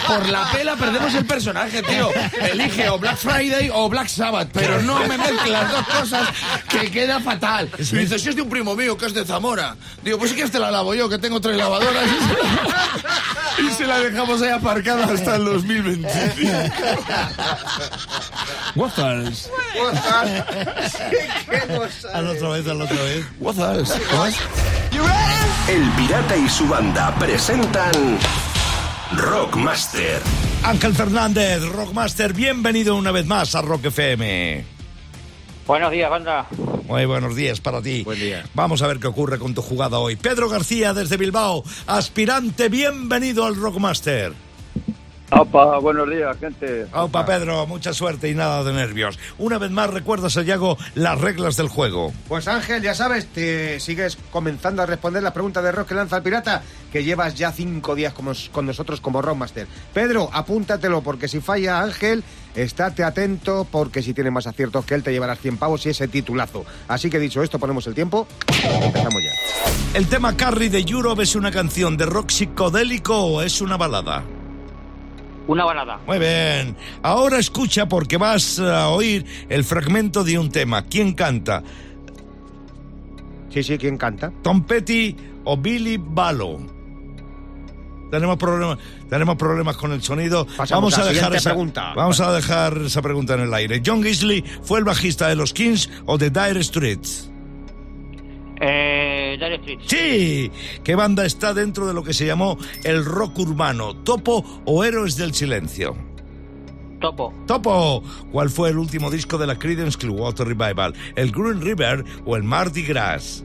Por 0.07 0.29
la 0.29 0.51
pela 0.51 0.75
perdemos 0.75 1.13
el 1.15 1.25
personaje, 1.25 1.81
tío. 1.83 2.09
Elige 2.51 2.89
o 2.89 2.99
Black 2.99 3.17
Friday 3.17 3.69
o 3.73 3.89
Black 3.89 4.07
Sabbath, 4.07 4.49
pero 4.51 4.81
no 4.81 4.99
me 5.07 5.17
mezcles 5.17 5.49
las 5.49 5.71
dos 5.71 5.87
cosas 5.87 6.29
que 6.69 6.91
queda 6.91 7.19
fatal. 7.19 7.69
Y 7.77 7.83
dice, 7.83 8.19
si 8.19 8.29
es 8.29 8.35
de 8.35 8.41
un 8.41 8.49
primo 8.49 8.75
mío 8.75 8.97
que 8.97 9.05
es 9.05 9.13
de 9.13 9.25
Zamora. 9.25 9.75
Digo, 10.03 10.17
pues 10.17 10.31
si 10.31 10.35
quieres 10.35 10.51
te 10.51 10.59
la 10.59 10.71
lavo 10.71 10.93
yo, 10.93 11.09
que 11.09 11.17
tengo 11.17 11.39
tres 11.41 11.57
lavadoras. 11.57 12.05
Y 13.57 13.69
se 13.73 13.87
la 13.87 13.99
dejamos 13.99 14.41
ahí 14.41 14.49
aparcada 14.49 15.05
hasta 15.05 15.37
el 15.37 15.45
2025. 15.45 16.51
What 18.75 18.99
else? 18.99 19.49
¿Qué 21.49 21.75
cosa? 21.75 22.09
Al 22.13 22.27
otra 22.27 22.49
vez, 22.49 22.67
al 22.67 22.81
otra 22.81 23.01
vez. 23.03 23.25
What 23.39 23.57
else? 23.57 23.93
¿Cómo 24.11 24.25
es? 24.25 24.35
El 25.69 25.89
Pirata 25.91 26.35
y 26.35 26.49
su 26.49 26.67
banda 26.67 27.15
presentan 27.17 28.17
Rockmaster. 29.13 30.21
Ángel 30.63 30.93
Fernández, 30.93 31.63
Rockmaster, 31.63 32.33
bienvenido 32.33 32.95
una 32.95 33.11
vez 33.11 33.25
más 33.25 33.55
a 33.55 33.61
Rock 33.61 33.85
FM. 33.85 34.65
Buenos 35.65 35.91
días, 35.91 36.09
banda. 36.09 36.45
Muy 36.87 37.05
buenos 37.05 37.35
días 37.35 37.61
para 37.61 37.81
ti. 37.81 38.03
Buen 38.03 38.19
día. 38.19 38.43
Vamos 38.53 38.81
a 38.81 38.87
ver 38.87 38.99
qué 38.99 39.07
ocurre 39.07 39.39
con 39.39 39.53
tu 39.53 39.61
jugada 39.61 39.99
hoy. 39.99 40.17
Pedro 40.17 40.49
García 40.49 40.93
desde 40.93 41.15
Bilbao, 41.15 41.63
aspirante, 41.87 42.67
bienvenido 42.67 43.45
al 43.45 43.55
Rockmaster. 43.55 44.33
Opa, 45.31 45.79
buenos 45.79 46.07
días, 46.09 46.37
gente. 46.39 46.85
Opa, 46.93 47.25
Pedro, 47.25 47.65
mucha 47.65 47.93
suerte 47.93 48.29
y 48.29 48.35
nada 48.35 48.63
de 48.63 48.71
nervios. 48.73 49.17
Una 49.39 49.57
vez 49.57 49.71
más, 49.71 49.89
recuerda, 49.89 50.29
Sayago, 50.29 50.77
las 50.93 51.19
reglas 51.19 51.57
del 51.57 51.67
juego. 51.67 52.13
Pues 52.27 52.47
Ángel, 52.47 52.83
ya 52.83 52.93
sabes, 52.93 53.25
te 53.27 53.79
sigues 53.79 54.17
comenzando 54.31 54.83
a 54.83 54.85
responder 54.85 55.23
la 55.23 55.33
pregunta 55.33 55.63
de 55.63 55.71
rock 55.71 55.87
que 55.89 55.95
lanza 55.95 56.17
el 56.17 56.23
pirata, 56.23 56.61
que 56.91 57.03
llevas 57.03 57.33
ya 57.33 57.51
cinco 57.51 57.95
días 57.95 58.13
como- 58.13 58.33
con 58.51 58.67
nosotros 58.67 59.01
como 59.01 59.19
Rockmaster. 59.21 59.67
Pedro, 59.95 60.29
apúntatelo, 60.31 61.01
porque 61.01 61.27
si 61.27 61.41
falla 61.41 61.81
Ángel, 61.81 62.23
estate 62.55 63.03
atento, 63.03 63.67
porque 63.69 64.03
si 64.03 64.13
tiene 64.13 64.29
más 64.29 64.45
aciertos 64.45 64.85
que 64.85 64.93
él, 64.93 65.01
te 65.03 65.11
llevarás 65.11 65.39
100 65.39 65.57
pavos 65.57 65.85
y 65.87 65.89
ese 65.89 66.07
titulazo. 66.07 66.65
Así 66.87 67.09
que 67.09 67.17
dicho 67.17 67.41
esto, 67.41 67.57
ponemos 67.57 67.87
el 67.87 67.95
tiempo. 67.95 68.27
Empezamos 68.63 69.21
ya. 69.23 69.97
¿El 69.97 70.07
tema 70.07 70.37
Carrie 70.37 70.69
de 70.69 70.81
Europe 70.87 71.23
es 71.23 71.35
una 71.35 71.49
canción 71.51 71.97
de 71.97 72.05
rock 72.05 72.29
psicodélico 72.29 73.17
o 73.19 73.41
es 73.41 73.59
una 73.61 73.75
balada? 73.75 74.23
Una 75.47 75.65
balada. 75.65 75.99
Muy 76.07 76.19
bien. 76.19 76.75
Ahora 77.03 77.37
escucha 77.37 77.87
porque 77.87 78.17
vas 78.17 78.59
a 78.59 78.89
oír 78.89 79.25
el 79.49 79.63
fragmento 79.63 80.23
de 80.23 80.39
un 80.39 80.49
tema. 80.49 80.85
¿Quién 80.85 81.13
canta? 81.13 81.63
Sí, 83.49 83.63
sí, 83.63 83.77
¿quién 83.77 83.97
canta? 83.97 84.31
¿Tom 84.41 84.63
Petty 84.63 85.15
o 85.43 85.55
Billy 85.55 85.97
Balo? 85.97 86.59
Tenemos 88.11 88.37
problemas, 88.37 88.77
tenemos 89.09 89.35
problemas 89.35 89.77
con 89.77 89.91
el 89.91 90.01
sonido. 90.01 90.47
Pasamos 90.57 90.93
a 90.97 90.99
la 90.99 91.05
dejar 91.05 91.15
siguiente 91.15 91.37
esa 91.37 91.49
pregunta. 91.51 91.93
Vamos 91.95 92.19
a 92.19 92.31
dejar 92.31 92.77
esa 92.85 93.01
pregunta 93.01 93.33
en 93.33 93.41
el 93.41 93.53
aire. 93.53 93.81
John 93.85 94.03
Gisley 94.03 94.43
fue 94.63 94.79
el 94.79 94.85
bajista 94.85 95.27
de 95.27 95.35
los 95.35 95.53
Kings 95.53 95.89
o 96.05 96.17
de 96.17 96.29
Dire 96.29 96.63
Straits. 96.63 97.31
Eh, 98.67 99.37
Dire. 99.37 99.79
Sí. 99.85 100.51
¿Qué 100.83 100.95
banda 100.95 101.25
está 101.25 101.53
dentro 101.53 101.85
de 101.85 101.93
lo 101.93 102.03
que 102.03 102.13
se 102.13 102.25
llamó 102.25 102.57
el 102.83 103.05
rock 103.05 103.39
urbano? 103.39 103.95
¿Topo 103.97 104.43
o 104.65 104.83
Héroes 104.83 105.17
del 105.17 105.33
Silencio? 105.33 105.95
Topo. 106.99 107.33
Topo, 107.45 108.01
¿cuál 108.31 108.49
fue 108.49 108.69
el 108.69 108.77
último 108.79 109.11
disco 109.11 109.37
de 109.37 109.45
la 109.45 109.59
Creedence 109.59 109.97
Clearwater 109.97 110.47
Revival? 110.47 110.95
¿El 111.15 111.31
Green 111.31 111.61
River 111.61 112.03
o 112.25 112.35
el 112.35 112.43
Mardi 112.43 112.81
Gras? 112.83 113.43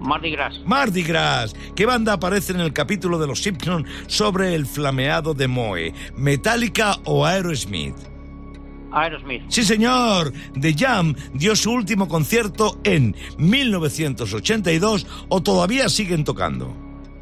Mardi 0.00 0.32
Gras. 0.32 0.60
Mardi 0.66 1.02
Gras. 1.04 1.54
¿Qué 1.76 1.86
banda 1.86 2.14
aparece 2.14 2.52
en 2.52 2.60
el 2.60 2.72
capítulo 2.72 3.20
de 3.20 3.28
Los 3.28 3.42
Simpsons 3.42 3.88
sobre 4.08 4.56
el 4.56 4.66
flameado 4.66 5.32
de 5.34 5.46
Moe? 5.46 5.94
¿Metallica 6.16 6.96
o 7.04 7.24
Aerosmith? 7.24 8.11
Aerosmith. 8.92 9.42
Sí, 9.48 9.64
señor. 9.64 10.32
The 10.60 10.74
Jam 10.74 11.14
dio 11.34 11.56
su 11.56 11.72
último 11.72 12.08
concierto 12.08 12.78
en 12.84 13.16
1982 13.38 15.06
o 15.28 15.42
todavía 15.42 15.88
siguen 15.88 16.24
tocando. 16.24 16.74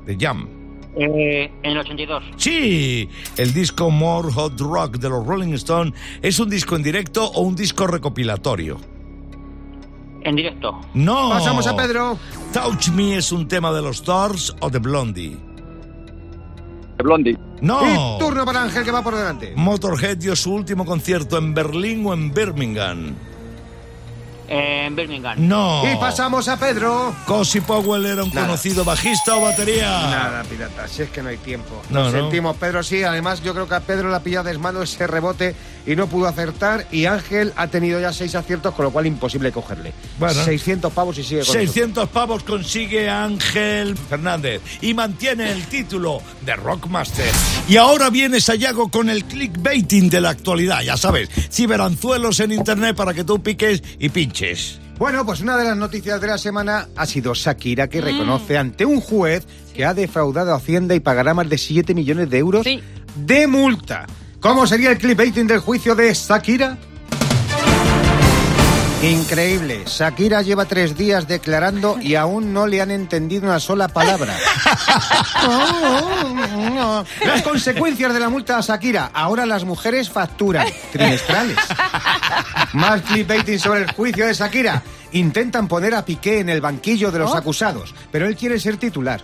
The 0.07 0.17
Jam. 0.19 0.49
Eh, 0.97 1.51
en 1.63 1.71
el 1.71 1.79
82. 1.79 2.25
Sí, 2.37 3.09
el 3.37 3.53
disco 3.53 3.91
More 3.91 4.33
Hot 4.33 4.61
Rock 4.61 4.99
de 4.99 5.09
los 5.09 5.25
Rolling 5.25 5.53
Stones 5.55 5.95
es 6.21 6.39
un 6.41 6.51
disco 6.51 6.75
en 6.77 6.83
directo 6.83 7.27
o 7.27 7.43
un 7.43 7.55
disco 7.55 7.87
recopilatorio. 7.87 8.81
En 10.23 10.37
directo. 10.37 10.81
No. 10.95 11.31
Pasamos 11.31 11.67
a 11.67 11.77
Pedro. 11.77 12.19
Touch 12.53 12.89
Me 12.89 13.17
es 13.17 13.33
un 13.33 13.49
tema 13.49 13.73
de 13.73 13.83
los 13.83 14.05
Doors 14.05 14.55
o 14.61 14.69
de 14.69 14.79
Blondie. 14.79 15.50
Blondie. 17.03 17.39
No. 17.61 17.81
Y 17.83 18.19
turno 18.19 18.45
para 18.45 18.63
Ángel, 18.63 18.85
que 18.85 18.91
va 18.91 19.03
por 19.03 19.15
delante. 19.15 19.53
Motorhead 19.57 20.17
dio 20.17 20.35
su 20.37 20.53
último 20.53 20.85
concierto 20.85 21.39
en 21.39 21.55
Berlín 21.55 22.05
o 22.07 22.15
en 22.15 22.33
Birmingham. 22.33 23.15
En 24.53 24.97
Birmingham. 24.97 25.37
No. 25.39 25.83
Y 25.91 25.95
pasamos 25.97 26.49
a 26.49 26.57
Pedro. 26.59 27.15
Cosi 27.25 27.61
Powell 27.61 28.05
era 28.05 28.25
un 28.25 28.31
Nada. 28.31 28.49
conocido 28.49 28.85
bajista 28.85 29.37
o 29.37 29.43
batería. 29.43 29.87
Nada, 29.89 30.43
pirata, 30.43 30.89
si 30.89 31.03
es 31.03 31.11
que 31.11 31.23
no 31.23 31.29
hay 31.29 31.37
tiempo. 31.37 31.81
No, 31.89 32.01
Lo 32.01 32.05
no. 32.07 32.11
sentimos, 32.11 32.57
Pedro 32.57 32.83
sí. 32.83 33.05
Además, 33.05 33.43
yo 33.45 33.55
creo 33.55 33.69
que 33.69 33.77
a 33.77 33.81
Pedro 33.81 34.11
le 34.11 34.17
ha 34.17 34.21
pillado 34.25 34.49
desmano 34.49 34.83
ese 34.83 35.07
rebote 35.07 35.55
y 35.87 35.95
no 35.95 36.09
pudo 36.09 36.27
acertar. 36.27 36.87
Y 36.91 37.07
Ángel 37.07 37.53
ha 37.55 37.69
tenido 37.69 38.01
ya 38.01 38.13
seis 38.13 38.35
aciertos, 38.35 38.75
con 38.75 38.87
lo 38.87 38.91
cual 38.91 39.07
imposible 39.07 39.53
cogerle. 39.53 39.93
Bueno. 40.19 40.43
600 40.45 40.93
pavos 40.93 41.17
y 41.19 41.23
sigue 41.23 41.45
con 41.45 41.53
600 41.55 42.09
pavos 42.09 42.43
consigue 42.43 43.09
Ángel 43.09 43.97
Fernández 43.97 44.61
y 44.81 44.95
mantiene 44.95 45.53
el 45.53 45.65
título 45.67 46.21
de 46.45 46.57
Rockmaster. 46.57 47.31
Y 47.69 47.77
ahora 47.77 48.11
viene 48.11 48.41
Sayago 48.41 48.91
con 48.91 49.11
el 49.11 49.25
clickbaiting 49.27 50.11
de 50.11 50.21
la 50.21 50.31
actualidad, 50.31 50.81
ya 50.83 50.97
sabes, 50.97 51.29
ciberanzuelos 51.53 52.41
en 52.41 52.51
internet 52.51 52.97
para 52.97 53.15
que 53.15 53.23
tú 53.23 53.41
piques 53.41 53.81
y 54.01 54.09
pinches. 54.09 54.40
Bueno, 54.99 55.25
pues 55.25 55.41
una 55.41 55.57
de 55.57 55.65
las 55.65 55.77
noticias 55.77 56.21
de 56.21 56.27
la 56.27 56.39
semana 56.39 56.89
ha 56.97 57.07
sido 57.07 57.35
Shakira, 57.35 57.87
Mm. 57.87 57.89
que 57.89 58.01
reconoce 58.01 58.59
ante 58.59 58.85
un 58.85 59.01
juez 59.01 59.47
que 59.75 59.85
ha 59.85 59.95
defraudado 59.95 60.53
a 60.53 60.57
Hacienda 60.57 60.95
y 60.95 61.01
pagará 61.01 61.33
más 61.35 61.49
de 61.49 61.59
7 61.59 61.95
millones 61.95 62.29
de 62.31 62.39
euros 62.39 62.65
Sí. 62.65 62.81
de 63.17 63.47
multa. 63.47 64.07
¿Cómo 64.41 64.67
sería 64.67 64.91
el 64.91 64.99
clickbaiting 64.99 65.47
del 65.47 65.59
juicio 65.61 65.95
de 65.95 66.13
Shakira? 66.15 66.79
Increíble. 69.03 69.85
Shakira 69.87 70.43
lleva 70.43 70.67
tres 70.67 70.95
días 70.95 71.27
declarando 71.27 71.99
y 71.99 72.17
aún 72.17 72.53
no 72.53 72.67
le 72.67 72.83
han 72.83 72.91
entendido 72.91 73.47
una 73.47 73.59
sola 73.59 73.89
palabra. 73.89 74.37
Las 77.25 77.41
consecuencias 77.43 78.13
de 78.13 78.21
la 78.21 78.29
multa 78.29 78.59
a 78.59 78.61
Shakira. 78.61 79.11
Ahora 79.15 79.47
las 79.47 79.65
mujeres 79.65 80.11
facturan 80.11 80.67
trimestrales. 80.93 81.57
Más 82.75 83.01
clickbaiting 83.03 83.59
sobre 83.59 83.81
el 83.81 83.93
juicio 83.93 84.27
de 84.27 84.35
Shakira. 84.35 84.83
Intentan 85.13 85.67
poner 85.67 85.95
a 85.95 86.05
Piqué 86.05 86.41
en 86.41 86.51
el 86.51 86.61
banquillo 86.61 87.11
de 87.11 87.21
los 87.21 87.35
acusados, 87.35 87.95
pero 88.13 88.27
él 88.27 88.37
quiere 88.37 88.61
ser 88.61 88.77
titular. 88.77 89.23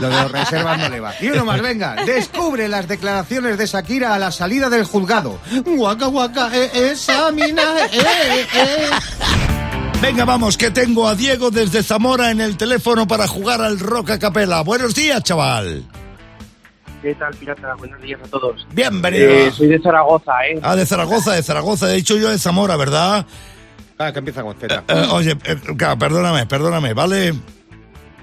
Lo 0.00 0.08
de 0.08 0.22
los 0.22 0.32
reservas 0.32 0.78
no 0.78 0.88
le 0.88 1.00
va. 1.00 1.12
Y 1.20 1.28
uno 1.28 1.44
más, 1.44 1.60
venga. 1.60 1.96
Descubre 2.04 2.68
las 2.68 2.86
declaraciones 2.88 3.58
de 3.58 3.66
Shakira 3.66 4.14
a 4.14 4.18
la 4.18 4.30
salida 4.30 4.68
del 4.70 4.84
juzgado. 4.84 5.38
Guaca, 5.64 6.06
guaca, 6.06 6.50
eh, 6.54 6.70
esa 6.92 7.30
mina, 7.32 7.62
eh, 7.92 8.46
eh. 8.54 8.90
Venga, 10.00 10.24
vamos, 10.24 10.56
que 10.56 10.70
tengo 10.70 11.08
a 11.08 11.14
Diego 11.14 11.50
desde 11.50 11.82
Zamora 11.82 12.30
en 12.30 12.40
el 12.40 12.56
teléfono 12.56 13.06
para 13.06 13.26
jugar 13.26 13.60
al 13.60 13.80
Rock 13.80 14.10
a 14.10 14.18
Capela. 14.18 14.62
Buenos 14.62 14.94
días, 14.94 15.22
chaval. 15.24 15.84
¿Qué 17.02 17.14
tal, 17.14 17.34
pirata? 17.34 17.74
Buenos 17.74 18.00
días 18.00 18.20
a 18.24 18.28
todos. 18.28 18.66
Bienvenido. 18.72 19.28
Eh, 19.28 19.52
soy 19.52 19.68
de 19.68 19.80
Zaragoza, 19.80 20.32
¿eh? 20.48 20.58
Ah, 20.62 20.76
de 20.76 20.86
Zaragoza, 20.86 21.32
de 21.32 21.42
Zaragoza. 21.42 21.90
He 21.92 21.96
dicho 21.96 22.16
yo 22.16 22.30
de 22.30 22.38
Zamora, 22.38 22.76
¿verdad? 22.76 23.26
Ah, 23.98 24.12
que 24.12 24.18
empieza 24.20 24.42
con 24.42 24.56
Z. 24.56 24.84
Eh, 24.86 25.08
oye, 25.10 25.36
eh, 25.44 25.56
perdóname, 25.98 26.46
perdóname, 26.46 26.94
¿vale? 26.94 27.34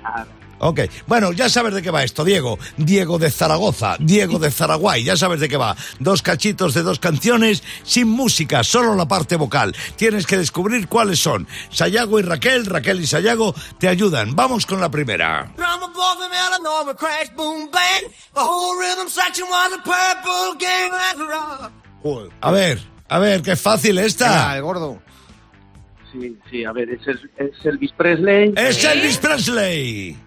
Ah, 0.04 0.26
Ok, 0.58 0.80
bueno, 1.06 1.34
ya 1.34 1.50
sabes 1.50 1.74
de 1.74 1.82
qué 1.82 1.92
va 1.92 2.04
esto, 2.04 2.24
Diego. 2.24 2.58
Diego 2.78 3.20
de 3.20 3.30
Zaragoza, 3.30 3.98
Diego 4.00 4.40
de 4.40 4.50
Zaraguay, 4.52 5.04
ya 5.04 5.18
sabes 5.18 5.40
de 5.42 5.50
qué 5.50 5.58
va. 5.58 5.76
Dos 6.00 6.22
cachitos 6.22 6.74
de 6.74 6.82
dos 6.82 6.98
canciones, 7.00 7.62
sin 7.84 8.08
música, 8.08 8.64
solo 8.64 8.96
la 8.96 9.06
parte 9.08 9.36
vocal. 9.36 9.76
Tienes 9.98 10.26
que 10.26 10.38
descubrir 10.38 10.88
cuáles 10.88 11.20
son. 11.20 11.46
Sayago 11.72 12.20
y 12.20 12.24
Raquel, 12.24 12.66
Raquel 12.66 13.02
y 13.02 13.06
Sayago 13.08 13.54
te 13.80 13.90
ayudan. 13.90 14.36
Vamos 14.36 14.66
con 14.66 14.80
la 14.80 14.90
primera. 14.90 15.52
A 22.42 22.52
ver, 22.52 22.80
a 23.10 23.20
ver, 23.20 23.42
qué 23.42 23.56
fácil 23.56 23.96
Venga, 23.96 24.08
esta. 24.08 24.56
el 24.56 24.62
gordo. 24.62 25.00
sí, 26.12 26.38
sí, 26.50 26.64
a 26.64 26.72
ver, 26.72 26.90
es, 26.92 27.06
el- 27.08 27.32
es 27.38 27.66
Elvis 27.66 27.92
Presley. 27.92 28.54
Es 28.56 28.84
Elvis 28.84 29.18
Presley. 29.18 30.18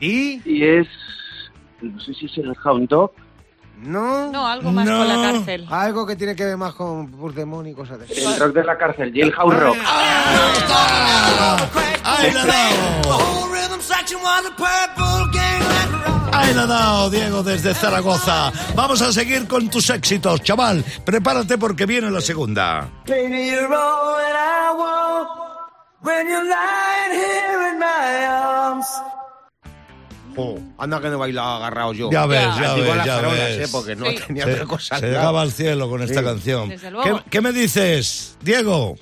¿Y? 0.00 0.40
Y 0.44 0.64
es. 0.64 0.88
No 1.80 2.00
sé 2.00 2.14
si 2.14 2.26
es 2.26 2.38
el 2.38 2.54
Hound 2.64 2.88
Dog. 2.88 3.12
No. 3.82 4.32
No, 4.32 4.46
algo 4.46 4.72
más 4.72 4.88
con 4.88 5.08
la 5.08 5.32
cárcel. 5.32 5.66
Algo 5.70 6.06
que 6.06 6.16
tiene 6.16 6.34
que 6.34 6.44
ver 6.44 6.56
más 6.56 6.74
con 6.74 7.10
Puigdemont 7.10 7.68
y 7.68 7.74
cosas 7.74 8.00
de 8.00 8.06
eso. 8.06 8.34
El 8.34 8.40
rock 8.40 8.54
de 8.54 8.64
la 8.64 8.76
cárcel, 8.76 9.12
Jailhouse 9.14 9.54
Rock. 9.54 9.76
¡Ahí 12.04 12.32
la 12.32 12.44
dado! 12.44 13.28
Ahí 16.32 16.54
la 16.54 16.62
ha 16.62 16.66
dado, 16.66 17.10
Diego, 17.10 17.42
desde 17.42 17.74
Zaragoza. 17.74 18.52
Vamos 18.74 19.02
a 19.02 19.12
seguir 19.12 19.46
con 19.46 19.68
tus 19.68 19.90
éxitos, 19.90 20.42
chaval. 20.42 20.84
Prepárate 21.04 21.58
porque 21.58 21.84
viene 21.86 22.10
la 22.10 22.20
segunda. 22.20 22.88
Oh, 30.38 30.58
anda 30.78 31.00
que 31.00 31.08
no 31.08 31.18
bailaba 31.18 31.56
agarrado 31.56 31.92
yo. 31.92 32.10
Ya 32.10 32.26
ves, 32.26 32.40
ya 32.60 32.74
Digo 32.74 32.86
ves, 32.86 32.96
las 32.96 33.06
ya 33.06 33.14
farolas, 33.16 33.38
ves. 33.38 33.58
eh, 33.58 33.68
porque 33.72 33.96
no 33.96 34.06
Sí. 34.06 34.16
tenía 34.26 34.44
Se, 34.44 34.52
otra 34.52 34.66
cosa. 34.66 34.98
se 34.98 35.06
llegaba 35.06 35.42
al 35.42 35.52
cielo 35.52 35.88
con 35.90 36.02
esta 36.02 36.20
Sí. 36.20 36.24
canción. 36.24 36.68
Desde 36.68 36.86
¿Qué, 36.86 36.90
luego. 36.92 37.22
qué 37.30 37.40
me 37.40 37.52
dices, 37.52 38.36
Diego? 38.42 38.96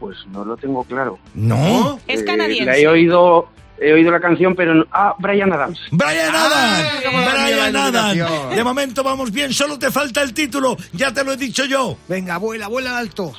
Pues 0.00 0.16
no 0.30 0.44
lo 0.44 0.56
tengo 0.56 0.84
claro. 0.84 1.18
¿No? 1.34 1.98
Es 2.06 2.20
Eh, 2.20 2.24
canadiense. 2.24 2.66
la 2.66 2.76
he 2.76 2.86
oído, 2.86 3.48
he 3.80 3.92
oído 3.92 4.10
la 4.10 4.20
canción, 4.20 4.54
pero 4.54 4.74
no- 4.74 4.84
Ah, 4.92 5.14
Brian 5.18 5.52
Adams. 5.52 5.78
Brian 5.90 6.34
Ah, 6.34 6.46
Adams, 6.46 7.04
cómo 7.04 7.18
la 7.18 7.24
mía 7.24 7.44
Brian 7.44 7.76
Adams. 7.76 8.14
iluminación. 8.16 8.56
De 8.56 8.64
momento 8.64 9.02
vamos 9.02 9.32
bien, 9.32 9.52
solo 9.54 9.78
te 9.78 9.90
falta 9.90 10.22
el 10.22 10.32
título. 10.34 10.76
Ya 10.92 11.12
te 11.12 11.24
lo 11.24 11.32
he 11.32 11.36
dicho 11.36 11.64
yo. 11.64 11.96
Venga, 12.08 12.36
vuela, 12.38 12.68
vuela 12.68 12.98
alto. 12.98 13.32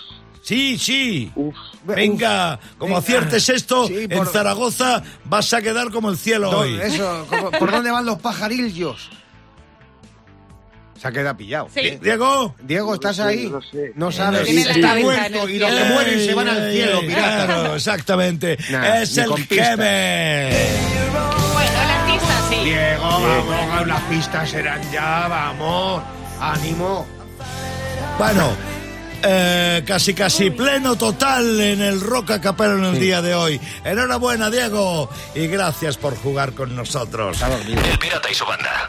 Sí, 0.47 0.77
sí. 0.77 1.29
Uf, 1.35 1.53
Venga, 1.83 2.57
como 2.77 2.95
venga. 2.95 2.99
aciertes 2.99 3.49
esto, 3.49 3.85
Sí, 3.87 4.07
en 4.09 4.25
Zaragoza 4.27 5.03
vas 5.25 5.51
a 5.53 5.61
quedar 5.61 5.91
como 5.91 6.09
el 6.09 6.17
cielo 6.17 6.49
hoy. 6.51 6.79
Eso, 6.81 7.25
¿cómo- 7.29 7.51
¿por 7.51 7.69
dónde 7.69 7.91
van 7.91 8.05
los 8.05 8.17
pajarillos? 8.19 9.09
Se 10.97 11.05
ha 11.09 11.11
quedado 11.11 11.35
pillado. 11.35 11.67
Sí. 11.73 11.99
Diego. 12.01 12.55
Diego, 12.63 12.93
¿estás 12.95 13.17
No 13.17 13.25
lo 13.25 13.29
sé, 13.31 13.37
ahí? 13.37 13.45
no 13.45 13.51
lo 13.57 13.61
sé. 13.61 13.91
No 13.95 14.11
sabes. 14.11 14.47
Está 14.49 14.79
cabeza 14.81 15.03
muerto 15.03 15.49
y 15.49 15.59
los 15.59 15.69
que 15.71 15.83
mueren 15.83 16.19
se 16.25 16.33
van 16.33 16.47
al 16.47 16.71
cielo, 16.71 16.99
pirata. 17.01 17.45
Claro, 17.45 17.75
exactamente. 17.75 18.57
Nah, 18.71 19.01
es 19.01 19.17
el. 19.17 19.47
Kevin. 19.49 19.77
Bueno, 21.53 21.71
la 21.87 22.03
artista 22.03 22.41
sí. 22.49 22.55
Diego, 22.63 23.03
vamos, 23.03 23.87
las 23.87 24.01
pistas 24.03 24.49
serán 24.49 24.81
ya, 24.93 25.27
vamos. 25.27 26.03
Ánimo. 26.39 27.05
Bueno, 28.17 28.49
eh, 29.23 29.83
casi 29.85 30.13
casi 30.13 30.49
pleno 30.49 30.95
total 30.95 31.59
en 31.59 31.81
el 31.81 32.01
Roca 32.01 32.39
Capero 32.41 32.77
en 32.77 32.85
el 32.85 32.99
día 32.99 33.21
de 33.21 33.35
hoy. 33.35 33.59
Enhorabuena, 33.83 34.49
Diego, 34.49 35.09
y 35.35 35.47
gracias 35.47 35.97
por 35.97 36.15
jugar 36.15 36.53
con 36.53 36.75
nosotros. 36.75 37.41
El 37.41 37.97
pirata 37.99 38.29
y 38.31 38.33
su 38.33 38.45
banda. 38.45 38.87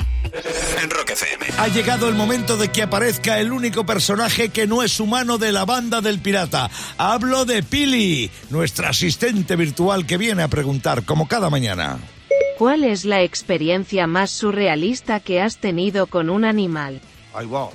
En 0.82 0.90
Rock 0.90 1.10
FM. 1.10 1.46
Ha 1.56 1.68
llegado 1.68 2.08
el 2.08 2.14
momento 2.14 2.56
de 2.56 2.68
que 2.68 2.82
aparezca 2.82 3.40
el 3.40 3.52
único 3.52 3.86
personaje 3.86 4.50
que 4.50 4.66
no 4.66 4.82
es 4.82 5.00
humano 5.00 5.38
de 5.38 5.52
la 5.52 5.64
banda 5.64 6.00
del 6.00 6.20
pirata. 6.20 6.70
Hablo 6.98 7.44
de 7.44 7.62
Pili, 7.62 8.30
nuestra 8.50 8.90
asistente 8.90 9.56
virtual 9.56 10.06
que 10.06 10.18
viene 10.18 10.42
a 10.42 10.48
preguntar 10.48 11.04
como 11.04 11.26
cada 11.28 11.50
mañana. 11.50 11.98
¿Cuál 12.58 12.84
es 12.84 13.04
la 13.04 13.22
experiencia 13.22 14.06
más 14.06 14.30
surrealista 14.30 15.20
que 15.20 15.40
has 15.40 15.58
tenido 15.58 16.06
con 16.06 16.28
un 16.28 16.44
animal? 16.44 17.00
Ay, 17.32 17.46
wow. 17.46 17.70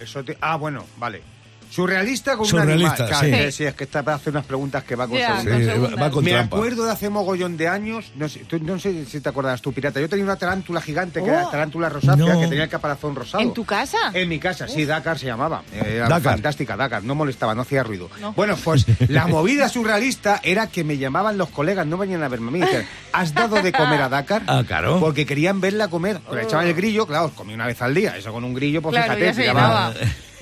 Eso 0.00 0.24
te... 0.24 0.36
Ah, 0.40 0.56
bueno, 0.56 0.84
vale. 0.96 1.35
Surrealista 1.76 2.36
con 2.36 2.46
Surrealista, 2.46 3.04
un 3.04 3.12
animal. 3.14 3.24
Sí. 3.24 3.30
que 3.30 3.52
sí, 3.52 3.64
es 3.64 3.74
que 3.74 3.84
esta 3.84 4.00
hace 4.00 4.30
unas 4.30 4.44
preguntas 4.46 4.82
que 4.84 4.96
va 4.96 5.06
con 5.06 5.18
va 5.18 6.10
con 6.10 6.24
Me 6.24 6.30
trampa. 6.32 6.56
acuerdo 6.56 6.84
de 6.86 6.92
hace 6.92 7.10
mogollón 7.10 7.56
de 7.56 7.68
años, 7.68 8.12
no 8.16 8.28
sé, 8.28 8.40
tú- 8.46 8.58
no 8.60 8.78
sé 8.78 9.04
si 9.04 9.20
te 9.20 9.28
acuerdas 9.28 9.60
tú, 9.60 9.72
pirata. 9.72 10.00
Yo 10.00 10.08
tenía 10.08 10.24
una 10.24 10.36
tarántula 10.36 10.80
gigante, 10.80 11.22
que 11.22 11.30
Oh. 11.30 11.34
era 11.34 11.50
tarántula 11.50 11.88
rosácea, 11.88 12.16
No. 12.34 12.40
que 12.40 12.46
tenía 12.46 12.64
el 12.64 12.70
caparazón 12.70 13.14
rosado. 13.14 13.42
¿En 13.42 13.52
tu 13.52 13.64
casa? 13.64 13.98
En 14.14 14.28
mi 14.28 14.38
casa, 14.38 14.66
sí, 14.68 14.84
Dakar 14.86 15.18
se 15.18 15.26
llamaba. 15.26 15.62
Era 15.72 16.08
Dakar. 16.08 16.22
fantástica, 16.34 16.76
Dakar. 16.76 17.04
No 17.04 17.14
molestaba, 17.14 17.54
no 17.54 17.62
hacía 17.62 17.82
ruido. 17.82 18.08
No. 18.20 18.32
Bueno, 18.32 18.56
pues 18.64 18.86
la 19.10 19.26
movida 19.26 19.68
surrealista 19.68 20.40
era 20.42 20.68
que 20.68 20.82
me 20.82 20.96
llamaban 20.96 21.36
los 21.36 21.50
colegas, 21.50 21.86
no 21.86 21.98
venían 21.98 22.22
a 22.22 22.28
verme 22.28 22.48
a 22.48 22.50
mí. 22.52 22.60
Decían, 22.60 22.86
¿has 23.12 23.34
dado 23.34 23.60
de 23.62 23.72
comer 23.72 24.00
a 24.00 24.08
Dakar? 24.08 24.42
Ah, 24.46 24.62
claro. 24.66 24.98
Porque 24.98 25.26
querían 25.26 25.60
verla 25.60 25.88
comer. 25.88 26.20
Le 26.32 26.42
echaban 26.42 26.66
el 26.66 26.74
grillo, 26.74 27.06
claro, 27.06 27.30
comí 27.34 27.52
una 27.54 27.66
vez 27.66 27.82
al 27.82 27.94
día. 27.94 28.16
Eso 28.16 28.32
con 28.32 28.44
un 28.44 28.54
grillo, 28.54 28.80
pues 28.80 28.94
Claro, 28.94 29.14
fíjate. 29.14 29.26
ya 29.26 29.34
se 29.34 29.42
llenaba. 29.46 29.92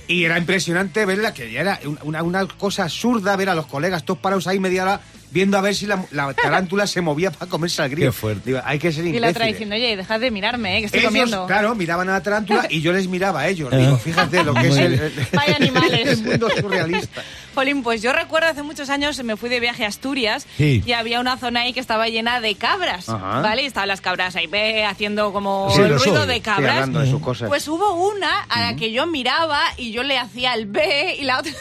Y 0.06 0.24
era 0.24 0.36
impresionante 0.38 1.04
verla, 1.06 1.32
que 1.32 1.50
ya 1.50 1.60
era 1.62 1.80
una, 2.02 2.22
una 2.22 2.46
cosa 2.46 2.84
absurda 2.84 3.36
ver 3.36 3.48
a 3.48 3.54
los 3.54 3.66
colegas 3.66 4.04
todos 4.04 4.20
parados 4.20 4.46
ahí 4.46 4.60
media 4.60 4.82
hora 4.82 5.00
viendo 5.30 5.58
a 5.58 5.60
ver 5.62 5.74
si 5.74 5.86
la, 5.86 6.04
la 6.12 6.32
tarántula 6.34 6.86
se 6.86 7.00
movía 7.00 7.30
para 7.30 7.50
comerse 7.50 7.82
al 7.82 7.90
grillo. 7.90 8.08
Qué 8.08 8.12
fuerte. 8.12 8.42
Digo, 8.44 8.60
hay 8.64 8.78
que 8.78 8.92
ser 8.92 9.04
Y 9.06 9.12
la 9.18 9.30
otra 9.30 9.46
imbéciles. 9.48 9.52
diciendo, 9.54 9.74
oye, 9.76 9.96
dejad 9.96 10.20
de 10.20 10.30
mirarme, 10.30 10.76
eh, 10.76 10.80
que 10.80 10.86
estoy 10.86 11.00
Ellos, 11.00 11.10
comiendo. 11.10 11.46
claro, 11.46 11.74
miraban 11.74 12.08
a 12.08 12.12
la 12.12 12.22
tarántula 12.22 12.66
y 12.70 12.80
yo 12.82 12.92
les 12.92 13.08
miraba 13.08 13.40
a 13.40 13.48
ellos. 13.48 13.70
Digo, 13.76 13.96
fíjate 13.96 14.44
lo 14.44 14.54
que 14.54 14.68
es 14.68 14.76
el, 14.76 14.92
el- 14.94 15.12
el 16.08 16.22
mundo 16.22 16.48
surrealista. 16.60 17.22
Jolín, 17.54 17.82
pues 17.82 18.02
yo 18.02 18.12
recuerdo 18.12 18.48
hace 18.48 18.62
muchos 18.62 18.90
años 18.90 19.22
me 19.24 19.36
fui 19.36 19.48
de 19.48 19.60
viaje 19.60 19.84
a 19.84 19.88
Asturias 19.88 20.46
Sí. 20.56 20.82
y 20.84 20.92
había 20.92 21.20
una 21.20 21.36
zona 21.38 21.60
ahí 21.60 21.72
que 21.72 21.80
estaba 21.80 22.08
llena 22.08 22.40
de 22.40 22.54
cabras, 22.56 23.08
Ajá. 23.08 23.40
¿vale? 23.40 23.62
Y 23.62 23.66
estaban 23.66 23.88
las 23.88 24.00
cabras 24.00 24.36
ahí 24.36 24.46
ve, 24.46 24.84
haciendo 24.84 25.32
como 25.32 25.70
Sí, 25.74 25.80
el 25.82 25.98
ruido 25.98 26.18
soy. 26.18 26.26
de 26.26 26.34
Sí, 26.34 26.40
cabras. 26.40 26.70
hablando 26.74 27.00
de 27.00 27.10
sus 27.10 27.20
cosas. 27.22 27.48
Pues 27.48 27.66
hubo 27.68 27.92
una 28.10 28.40
a 28.48 28.60
la 28.60 28.76
que 28.76 28.90
yo 28.92 29.06
miraba 29.06 29.60
y 29.76 29.92
yo 29.92 30.02
le 30.02 30.18
hacía 30.18 30.54
el 30.54 30.66
B 30.66 31.16
y 31.18 31.24
la 31.24 31.38
otra 31.38 31.52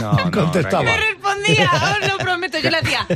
No, 0.00 0.12
no, 0.24 0.30
Contestaba. 0.30 0.82
me 0.84 0.96
respondía, 0.96 1.70
os 2.02 2.08
lo 2.08 2.18
prometo, 2.18 2.58
yo 2.58 2.70
le 2.70 2.78
hacía 2.78 3.06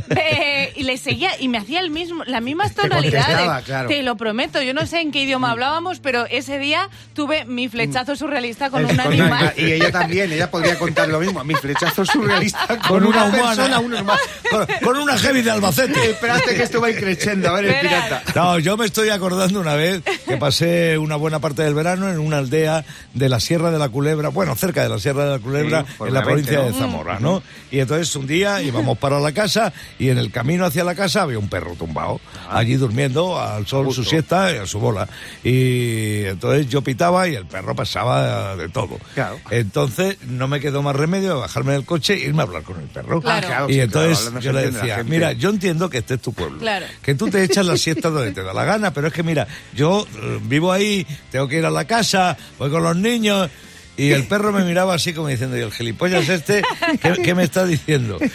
y 0.75 0.83
le 0.83 0.97
seguía 0.97 1.31
y 1.39 1.47
me 1.47 1.57
hacía 1.57 1.79
el 1.79 1.89
mismo, 1.89 2.23
las 2.25 2.41
mismas 2.41 2.73
Te 2.73 2.83
tonalidades. 2.83 3.63
claro. 3.65 3.89
Te 3.89 4.01
lo 4.03 4.15
prometo, 4.15 4.61
yo 4.61 4.73
no 4.73 4.85
sé 4.85 5.01
en 5.01 5.11
qué 5.11 5.21
idioma 5.23 5.51
hablábamos, 5.51 5.99
pero 5.99 6.25
ese 6.27 6.59
día 6.59 6.89
tuve 7.13 7.45
mi 7.45 7.67
flechazo 7.67 8.15
surrealista 8.15 8.69
con 8.69 8.85
Es- 8.85 8.91
un 8.91 8.97
con 8.97 9.07
animal. 9.07 9.53
una- 9.57 9.65
y 9.67 9.71
ella 9.73 9.91
también, 9.91 10.31
ella 10.31 10.49
podría 10.51 10.77
contar 10.77 11.07
lo 11.09 11.19
mismo. 11.19 11.43
Mi 11.43 11.55
flechazo 11.55 12.05
surrealista 12.05 12.67
con, 12.67 12.79
Con 12.79 13.05
una 13.07 13.25
humana. 13.25 13.45
persona, 13.55 13.79
un 13.79 13.91
normal. 13.91 14.19
Con, 14.49 14.67
con 14.83 14.97
una 14.97 15.17
heavy 15.17 15.41
de 15.41 15.51
Albacete. 15.51 16.11
Esperaste 16.11 16.55
que 16.55 16.63
esto 16.63 16.79
va 16.81 16.89
creciendo, 16.91 17.49
a 17.49 17.53
ver 17.53 17.65
el 17.65 17.79
pirata. 17.81 18.23
No, 18.35 18.59
yo 18.59 18.77
me 18.77 18.85
estoy 18.85 19.09
acordando 19.09 19.59
una 19.59 19.75
vez 19.75 20.01
que 20.27 20.37
pasé 20.37 20.97
una 20.97 21.15
buena 21.15 21.39
parte 21.39 21.63
del 21.63 21.73
verano 21.73 22.09
en 22.09 22.19
una 22.19 22.37
aldea 22.37 22.85
de 23.13 23.29
la 23.29 23.39
Sierra 23.39 23.71
de 23.71 23.79
la 23.79 23.89
Culebra, 23.89 24.29
bueno, 24.29 24.55
cerca 24.55 24.83
de 24.83 24.89
la 24.89 24.99
Sierra 24.99 25.25
de 25.25 25.31
la 25.31 25.39
Culebra, 25.39 25.85
Sí, 25.87 26.03
en 26.07 26.13
la 26.13 26.21
provincia 26.23 26.59
¿no? 26.59 26.66
De 26.67 26.73
Zamora, 26.73 27.19
¿no? 27.19 27.41
Y 27.71 27.79
entonces 27.79 28.15
un 28.15 28.27
día 28.27 28.61
íbamos 28.63 28.97
para 28.97 29.19
la 29.19 29.31
casa 29.31 29.73
y 29.99 30.09
en 30.09 30.17
el 30.17 30.31
camino 30.31 30.65
hacia 30.65 30.83
la 30.83 30.95
casa 30.95 31.23
había 31.23 31.39
un 31.39 31.49
perro 31.49 31.75
tumbado, 31.75 32.19
allí 32.49 32.75
durmiendo 32.75 33.39
al 33.39 33.65
sol 33.67 33.85
Justo. 33.85 34.03
su 34.03 34.09
siesta 34.09 34.53
y 34.53 34.57
a 34.57 34.65
su 34.65 34.79
bola. 34.79 35.07
Y 35.43 36.25
entonces 36.25 36.67
yo 36.69 36.81
pitaba 36.81 37.27
y 37.27 37.35
el 37.35 37.45
perro 37.45 37.75
pasaba 37.75 38.55
de 38.55 38.69
todo. 38.69 38.97
Claro. 39.13 39.39
Entonces 39.49 40.17
no 40.23 40.47
me 40.47 40.59
quedó 40.59 40.81
más 40.81 40.95
remedio 40.95 41.29
de 41.29 41.35
bajarme 41.35 41.73
del 41.73 41.85
coche 41.85 42.13
e 42.13 42.27
irme 42.27 42.41
a 42.41 42.43
hablar 42.43 42.63
con 42.63 42.79
el 42.79 42.87
perro. 42.87 43.21
Claro. 43.21 43.37
Ah, 43.37 43.47
claro, 43.47 43.69
y 43.69 43.73
sí, 43.73 43.79
entonces 43.79 44.17
claro, 44.19 44.27
hablando 44.27 44.41
se 44.41 44.45
yo 44.45 44.53
le 44.53 44.71
decía, 44.71 45.03
mira, 45.03 45.31
yo 45.33 45.49
entiendo 45.49 45.89
que 45.89 45.99
este 45.99 46.15
es 46.15 46.21
tu 46.21 46.33
pueblo. 46.33 46.59
Claro. 46.59 46.85
Que 47.01 47.15
tú 47.15 47.27
te 47.29 47.43
echas 47.43 47.65
la 47.65 47.77
siesta 47.77 48.09
donde 48.09 48.31
te 48.31 48.43
da 48.43 48.53
la 48.53 48.65
gana, 48.65 48.93
pero 48.93 49.07
es 49.07 49.13
que 49.13 49.23
mira, 49.23 49.47
yo 49.73 50.05
eh, 50.15 50.39
vivo 50.43 50.71
ahí, 50.71 51.05
tengo 51.31 51.47
que 51.47 51.57
ir 51.57 51.65
a 51.65 51.69
la 51.69 51.85
casa, 51.85 52.37
voy 52.57 52.69
con 52.69 52.83
los 52.83 52.95
niños. 52.95 53.49
Y 53.97 54.11
el 54.11 54.27
perro 54.27 54.51
me 54.53 54.63
miraba 54.63 54.93
así 54.93 55.11
como 55.13 55.27
diciendo, 55.27 55.57
¿y 55.57 55.61
el 55.61 55.71
gilipollas 55.71 56.29
este 56.29 56.61
qué, 57.01 57.13
qué 57.23 57.33
me 57.35 57.43
está 57.43 57.65
diciendo? 57.65 58.19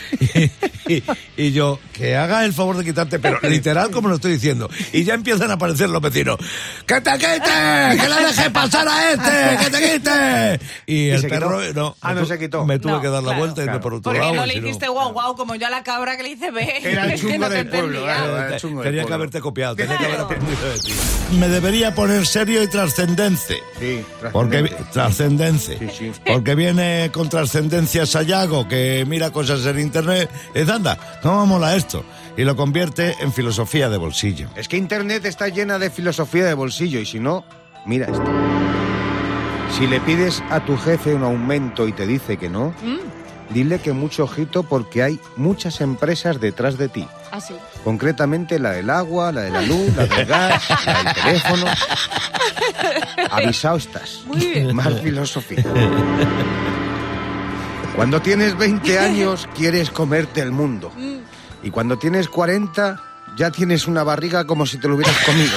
Y, 0.89 0.95
y- 0.97 1.03
y 1.37 1.53
yo, 1.53 1.79
que 1.93 2.17
haga 2.17 2.45
el 2.45 2.53
favor 2.53 2.77
de 2.77 2.85
quitarte, 2.85 3.19
pero 3.21 3.39
literal 3.49 3.91
como 3.93 4.09
lo 4.09 4.17
estoy 4.17 4.33
diciendo. 4.33 4.69
Y 4.93 5.05
ya 5.05 5.15
empiezan 5.15 5.51
a 5.51 5.55
aparecer 5.55 5.89
los 5.89 6.03
vecinos. 6.03 6.37
¡Que 6.87 7.01
te 7.01 7.13
quite! 7.13 8.01
¡Que 8.01 8.09
le 8.09 8.27
dejes 8.27 8.51
pasar 8.51 8.87
a 8.89 9.13
este! 9.13 9.65
¡Que 9.65 9.71
te 9.71 9.93
quite! 9.93 10.61
Y, 10.87 10.95
¿Y 11.07 11.11
el 11.11 11.23
perro, 11.29 11.61
quitó? 11.61 11.73
no, 11.81 11.97
Ah, 12.01 12.13
me 12.15 12.21
no 12.21 12.27
se 12.27 12.39
quitó. 12.39 12.65
Me 12.67 12.79
tuve 12.81 12.93
No, 12.93 13.01
que 13.01 13.07
dar 13.09 13.23
la 13.23 13.29
claro. 13.29 13.39
vuelta 13.39 13.63
y 13.63 13.65
Claro. 13.65 13.81
por 13.81 13.95
otro 13.95 14.03
Porque 14.13 14.19
lado. 14.19 14.35
no 14.35 14.45
le 14.47 14.55
hiciste 14.59 14.89
guau 14.89 15.13
guau 15.13 15.37
como 15.37 15.55
yo 15.55 15.69
a 15.69 15.71
la 15.71 15.83
cabra 15.85 16.17
que 16.17 16.25
le 16.25 16.31
hice 16.31 16.51
B. 16.51 16.81
Era 16.83 17.13
el 17.13 17.19
chungo 17.21 17.39
no 17.39 17.49
del 17.49 17.69
pueblo, 17.69 17.99
entendía. 18.01 18.15
claro, 18.17 18.37
era 18.39 18.55
el 18.55 18.61
chungo 18.61 18.83
del 18.83 18.91
Tenía 18.91 19.01
que 19.03 19.05
pueblo. 19.05 19.15
haberte 19.15 19.41
copiado, 19.41 19.77
tenía 19.77 19.97
que 19.99 20.05
haber 20.05 20.17
Claro. 20.17 20.25
aprendido 20.27 20.69
de 20.73 20.79
ti. 20.81 20.93
Me 21.39 21.49
debería 21.49 21.95
poner 21.95 22.27
serio 22.27 22.63
y 22.63 22.67
trascendente. 22.67 23.59
Sí, 23.79 24.05
Porque 24.33 24.63
vi- 24.63 24.71
trascendente. 24.93 25.52
Trascendencia. 25.53 25.91
Sí, 25.91 26.13
sí. 26.15 26.21
Porque 26.27 26.55
viene 26.55 27.11
con 27.13 27.29
trascendencia 27.29 28.07
Sayago, 28.07 28.69
que 28.69 29.05
mira 29.07 29.31
cosas 29.31 29.65
en 29.67 29.79
internet 29.79 30.31
y 30.55 30.61
dice, 30.61 30.73
anda, 30.73 30.99
¿cómo 31.23 31.47
mola 31.47 31.77
esto? 31.77 32.05
Y 32.37 32.45
lo 32.45 32.57
convierte 32.57 33.15
en 33.21 33.33
filosofía 33.33 33.89
de 33.91 33.99
bolsillo. 33.99 34.49
Es 34.57 34.69
que 34.69 34.77
Internet 34.77 35.25
está 35.27 35.49
llena 35.49 35.79
de 35.79 35.91
filosofía 35.91 36.47
de 36.47 36.55
bolsillo 36.55 36.99
y 37.01 37.07
si 37.07 37.21
no, 37.21 37.45
mira 37.85 38.07
esto. 38.07 38.25
Si 39.79 39.87
le 39.87 40.01
pides 40.01 40.43
a 40.51 40.65
tu 40.65 40.77
jefe 40.77 41.15
un 41.15 41.25
aumento 41.25 41.89
y 41.89 41.93
te 41.93 42.07
dice 42.07 42.37
que 42.37 42.49
no, 42.49 42.75
Mm, 42.83 43.55
dile 43.55 43.79
que 43.81 43.93
mucho 43.93 44.25
ojito 44.25 44.63
porque 44.63 45.03
hay 45.03 45.21
muchas 45.37 45.81
empresas 45.81 46.41
detrás 46.41 46.79
de 46.79 46.89
ti. 46.89 47.07
Así. 47.33 47.55
Concretamente 47.83 48.59
la 48.59 48.71
del 48.71 48.89
agua, 48.91 49.33
la 49.33 49.43
de 49.43 49.51
la 49.51 49.63
luz, 49.63 49.97
la 49.97 50.07
del 50.07 50.27
gas, 50.27 50.63
la 50.87 51.03
del 51.03 51.15
teléfono. 51.15 51.67
Avisado 53.31 53.77
estás. 53.79 54.21
Muy 54.27 54.39
bien. 54.39 54.77
Más 54.77 55.01
filosofía. 55.01 55.65
Cuando 57.97 58.23
tienes 58.23 58.57
20 58.57 58.99
años 58.99 59.49
quieres 59.55 59.91
comerte 59.91 60.41
el 60.41 60.53
mundo. 60.53 60.93
Mm. 60.97 61.19
Y 61.63 61.71
cuando 61.71 61.99
tienes 61.99 62.29
40 62.29 63.01
ya 63.37 63.51
tienes 63.51 63.87
una 63.87 64.03
barriga 64.03 64.47
como 64.47 64.67
si 64.67 64.79
te 64.79 64.89
lo 64.89 64.97
hubieras 64.97 65.17
comido. 65.25 65.53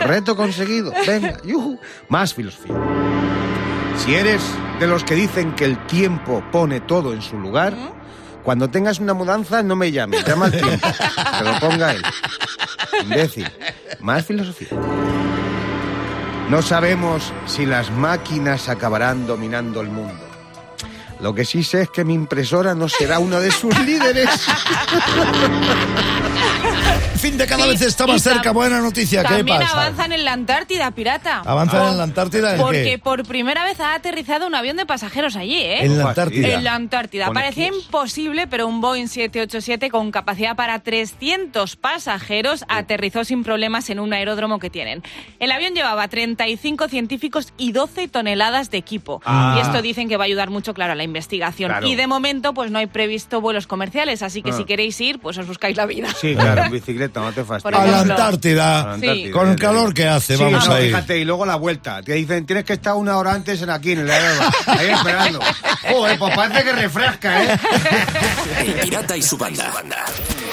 Reto 0.00 0.36
conseguido. 0.36 0.92
Venga. 1.06 1.38
Más 2.08 2.34
filosofía. 2.34 2.74
Si 3.96 4.14
eres 4.14 4.42
de 4.80 4.86
los 4.86 5.04
que 5.04 5.14
dicen 5.14 5.54
que 5.54 5.64
el 5.64 5.78
tiempo 5.86 6.42
pone 6.52 6.80
todo 6.80 7.12
en 7.12 7.22
su 7.22 7.38
lugar, 7.38 7.74
cuando 8.44 8.68
tengas 8.68 9.00
una 9.00 9.14
mudanza 9.14 9.62
no 9.62 9.74
me 9.74 9.90
llames, 9.90 10.24
llama 10.24 10.46
al 10.46 10.52
tiempo. 10.52 10.88
Que 11.38 11.44
lo 11.44 11.58
ponga 11.58 11.92
él. 11.92 12.02
Imbécil. 13.02 13.50
Más 14.00 14.26
filosofía. 14.26 14.68
No 16.50 16.60
sabemos 16.60 17.32
si 17.46 17.64
las 17.64 17.90
máquinas 17.90 18.68
acabarán 18.68 19.26
dominando 19.26 19.80
el 19.80 19.88
mundo. 19.88 20.22
Lo 21.20 21.34
que 21.34 21.46
sí 21.46 21.64
sé 21.64 21.82
es 21.82 21.88
que 21.88 22.04
mi 22.04 22.12
impresora 22.12 22.74
no 22.74 22.86
será 22.88 23.18
uno 23.18 23.40
de 23.40 23.50
sus 23.50 23.78
líderes. 23.80 24.28
fin 27.24 27.38
de 27.38 27.46
cada 27.46 27.64
Sí, 27.64 27.70
vez 27.70 27.82
está 27.82 28.06
más 28.06 28.22
cerca. 28.22 28.52
Buena 28.52 28.80
noticia, 28.80 29.22
¿qué 29.22 29.34
También 29.36 29.58
pasa? 29.58 29.72
avanzan 29.72 30.12
en 30.12 30.24
la 30.24 30.32
Antártida, 30.34 30.90
pirata. 30.90 31.42
¿Avanzan 31.46 31.88
en 31.92 31.96
la 31.96 32.02
Antártida 32.04 32.54
en 32.54 32.60
Porque 32.60 32.84
qué? 32.84 32.98
por 32.98 33.22
primera 33.26 33.64
vez 33.64 33.80
ha 33.80 33.94
aterrizado 33.94 34.46
un 34.46 34.54
avión 34.54 34.76
de 34.76 34.84
pasajeros 34.86 35.36
allí, 35.36 35.56
¿eh? 35.58 35.84
En 35.86 35.96
la 35.98 36.08
Antártida. 36.08 36.48
En 36.48 36.64
la 36.64 36.74
Antártida. 36.74 37.30
Parecía 37.32 37.68
imposible, 37.68 38.46
pero 38.46 38.66
un 38.66 38.80
Boeing 38.80 39.06
787 39.08 39.90
con 39.90 40.10
capacidad 40.10 40.54
para 40.54 40.80
300 40.80 41.76
pasajeros 41.76 42.64
aterrizó 42.68 43.24
sin 43.24 43.42
problemas 43.42 43.88
en 43.90 44.00
un 44.00 44.12
aeródromo 44.12 44.58
que 44.58 44.68
tienen. 44.70 45.02
El 45.40 45.50
avión 45.52 45.74
llevaba 45.74 46.06
35 46.08 46.88
científicos 46.88 47.52
y 47.56 47.72
12 47.72 48.08
toneladas 48.08 48.70
de 48.70 48.78
equipo. 48.78 49.22
Ah. 49.24 49.54
Y 49.56 49.60
esto 49.62 49.80
dicen 49.82 50.08
que 50.08 50.16
va 50.16 50.24
a 50.24 50.26
ayudar 50.26 50.50
mucho, 50.50 50.74
claro, 50.74 50.92
a 50.92 50.96
la 50.96 51.04
investigación. 51.04 51.70
Claro. 51.70 51.86
Y 51.86 51.94
de 51.94 52.06
momento, 52.06 52.52
pues 52.54 52.70
no 52.70 52.78
hay 52.78 52.86
previsto 52.86 53.40
vuelos 53.40 53.66
comerciales, 53.66 54.22
así 54.22 54.42
que 54.42 54.50
Ah. 54.50 54.56
si 54.56 54.64
queréis 54.64 55.00
ir, 55.00 55.18
pues 55.20 55.38
os 55.38 55.46
buscáis 55.46 55.76
la 55.76 55.86
vida. 55.86 56.08
Sí, 56.20 56.34
claro, 56.34 56.64
en 56.64 56.72
bicicleta, 56.72 57.13
no 57.20 57.32
te 57.32 57.44
fastidies. 57.44 57.78
A 57.80 57.86
la. 57.86 58.00
Antártida. 58.00 58.84
La 58.84 58.92
Antártida, 58.94 59.32
Con 59.32 59.48
el 59.50 59.56
calor 59.56 59.92
que 59.94 60.06
hace, 60.08 60.36
Sí, 60.36 60.42
vamos 60.42 60.66
no, 60.68 60.74
a 60.74 60.80
ir. 60.80 60.88
fíjate, 60.88 61.18
y 61.18 61.24
luego 61.24 61.44
la 61.46 61.56
vuelta. 61.56 62.02
Te 62.02 62.12
dicen, 62.14 62.46
tienes 62.46 62.64
que 62.64 62.74
estar 62.74 62.94
una 62.94 63.16
hora 63.18 63.32
antes 63.32 63.60
en 63.62 63.70
aquí, 63.70 63.92
en 63.92 64.00
el 64.00 64.10
aeródromo. 64.10 64.50
Ahí 64.66 64.90
esperando. 64.90 65.40
Joder, 65.90 66.18
pues 66.18 66.34
parece 66.36 66.64
que 66.64 66.72
refresca, 66.72 67.44
¿eh? 67.44 67.58
El 68.64 68.72
pirata 68.74 69.16
y 69.16 69.22
su 69.22 69.36
banda. 69.36 69.72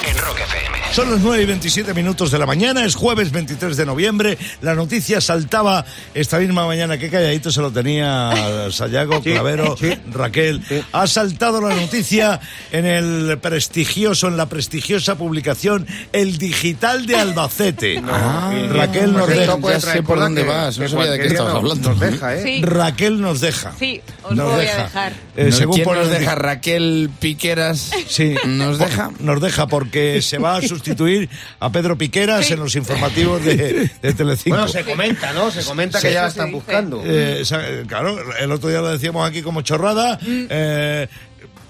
En 0.08 0.18
Rock 0.18 0.40
FM. 0.40 0.81
Son 0.92 1.10
las 1.10 1.20
9 1.20 1.42
y 1.42 1.46
27 1.46 1.94
minutos 1.94 2.30
de 2.30 2.38
la 2.38 2.44
mañana, 2.44 2.84
es 2.84 2.96
jueves 2.96 3.32
23 3.32 3.78
de 3.78 3.86
noviembre. 3.86 4.36
La 4.60 4.74
noticia 4.74 5.22
saltaba 5.22 5.86
esta 6.12 6.38
misma 6.38 6.66
mañana, 6.66 6.98
qué 6.98 7.08
calladito 7.08 7.50
se 7.50 7.62
lo 7.62 7.70
tenía 7.70 8.30
Sayago, 8.70 9.22
Clavero, 9.22 9.74
Raquel. 10.12 10.62
Ha 10.92 11.06
saltado 11.06 11.62
la 11.66 11.74
noticia 11.74 12.40
en 12.72 12.84
el 12.84 13.38
prestigioso, 13.38 14.28
en 14.28 14.36
la 14.36 14.46
prestigiosa 14.50 15.16
publicación 15.16 15.86
El 16.12 16.36
Digital 16.36 17.06
de 17.06 17.16
Albacete. 17.16 18.02
Ah, 18.06 18.52
Raquel 18.70 19.14
nos 19.14 19.24
pues 19.24 19.38
deja. 19.38 19.58
Ya 19.62 19.80
sé 19.80 20.02
por 20.02 20.18
dónde 20.20 20.42
que- 20.42 20.48
vas, 20.48 20.76
no 20.76 20.84
que 20.84 20.90
sabía 20.90 21.10
de 21.12 21.20
qué 21.20 21.26
estabas 21.28 21.54
nos- 21.54 21.62
hablando. 21.62 21.88
Nos 21.88 22.00
deja, 22.00 22.36
¿eh? 22.36 22.42
Sí. 22.42 22.62
Raquel 22.62 23.18
nos 23.22 23.40
deja. 23.40 23.72
Sí, 23.78 24.02
os 24.24 24.32
Nos 24.36 24.52
voy 24.52 24.60
deja. 24.60 24.80
a 24.80 24.84
dejar. 24.84 25.12
Eh, 25.34 25.46
No, 25.46 25.52
según 25.56 25.74
¿Quién 25.76 25.84
pone 25.86 26.00
nos 26.00 26.08
el 26.12 26.18
deja? 26.20 26.34
Raquel 26.34 27.10
Piqueras. 27.18 27.90
Sí. 28.06 28.34
¿Nos 28.46 28.78
deja? 28.78 29.10
Nos 29.20 29.40
deja 29.40 29.66
porque 29.66 30.20
se 30.20 30.36
va 30.38 30.56
a 30.56 30.62
sustituir 30.68 31.28
a 31.58 31.70
Pedro 31.72 31.96
Piqueras 31.96 32.50
en 32.50 32.60
los 32.60 32.74
informativos 32.76 33.42
de, 33.44 33.90
de 34.02 34.12
Telecinco. 34.12 34.56
Bueno, 34.56 34.68
se 34.70 34.84
comenta, 34.84 35.32
¿no? 35.32 35.50
Se 35.50 35.64
comenta 35.64 36.00
que 36.00 36.08
Sí. 36.08 36.14
ya 36.14 36.22
la 36.22 36.28
están 36.28 36.46
dice. 36.48 36.54
buscando. 36.56 37.02
Eh, 37.04 37.42
eh, 37.50 37.84
claro, 37.86 38.16
el 38.38 38.52
otro 38.52 38.68
día 38.68 38.80
lo 38.80 38.88
decíamos 38.90 39.26
aquí 39.28 39.40
como 39.42 39.62
chorrada. 39.62 40.18
eh, 40.22 41.08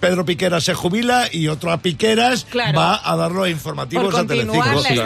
Pedro 0.03 0.25
Piqueras 0.25 0.65
se 0.65 0.75
jubila 0.75 1.29
y 1.31 1.47
otro 1.47 1.71
a 1.71 1.77
Piqueras 1.79 2.45
Claro. 2.51 2.77
va 2.77 3.01
a 3.09 3.15
dar 3.17 3.31
los 3.31 3.49
informativos 3.49 4.07
Por 4.13 4.21
a 4.25 4.27
Telecinco. 4.27 4.83
de 4.83 4.91
Sí, 4.91 4.99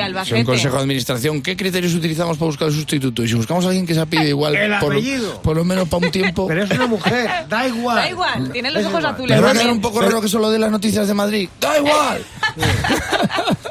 Albacete. 0.00 0.34
un 0.40 0.44
consejo 0.44 0.76
de 0.76 0.82
administración. 0.82 1.42
¿Qué 1.42 1.54
criterios 1.54 1.92
utilizamos 1.92 2.38
para 2.38 2.46
buscar 2.46 2.68
el 2.68 2.74
sustituto? 2.74 3.22
Y 3.22 3.28
si 3.28 3.34
buscamos 3.34 3.62
a 3.66 3.68
alguien 3.68 3.86
que 3.86 3.92
se 3.92 4.00
apide 4.00 4.24
igual, 4.30 4.56
El 4.56 4.78
por, 4.78 4.92
apellido. 4.94 5.42
por 5.42 5.54
lo 5.54 5.64
menos 5.66 5.86
para 5.86 6.06
un 6.06 6.10
tiempo. 6.10 6.46
Pero 6.48 6.64
es 6.64 6.70
una 6.70 6.86
mujer, 6.86 7.28
da 7.50 7.66
igual. 7.68 7.96
Da 7.96 8.08
igual, 8.10 8.52
tienen 8.52 8.72
los 8.72 8.80
Es 8.80 8.88
ojos 8.88 9.00
igual. 9.00 9.14
azules. 9.14 9.36
¿Te 9.36 9.42
va 9.42 9.48
a 9.48 9.50
también. 9.50 9.62
quedar 9.66 9.74
un 9.76 9.80
poco 9.82 10.00
raro 10.00 10.20
que 10.22 10.28
solo 10.30 10.50
dé 10.50 10.58
las 10.58 10.70
noticias 10.70 11.06
de 11.06 11.12
Madrid? 11.12 11.48
¡Da 11.60 11.76
igual! 11.76 12.24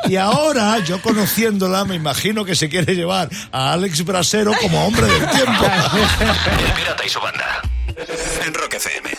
Y 0.10 0.16
ahora, 0.18 0.78
yo 0.86 1.02
conociéndola, 1.02 1.86
me 1.86 1.96
imagino 1.96 2.46
que 2.46 2.56
se 2.56 2.70
quiere 2.70 2.94
llevar 2.96 3.30
a 3.52 3.74
Alex 3.74 4.06
Brasero 4.06 4.52
como 4.62 4.86
hombre 4.86 5.08
del 5.08 5.28
tiempo. 5.32 5.66
El 5.66 6.72
pirata 6.74 7.04
y 7.04 7.10
su 7.10 7.20
banda. 7.20 7.62
En 8.46 8.54
Rock 8.54 8.76
FM. 8.76 9.10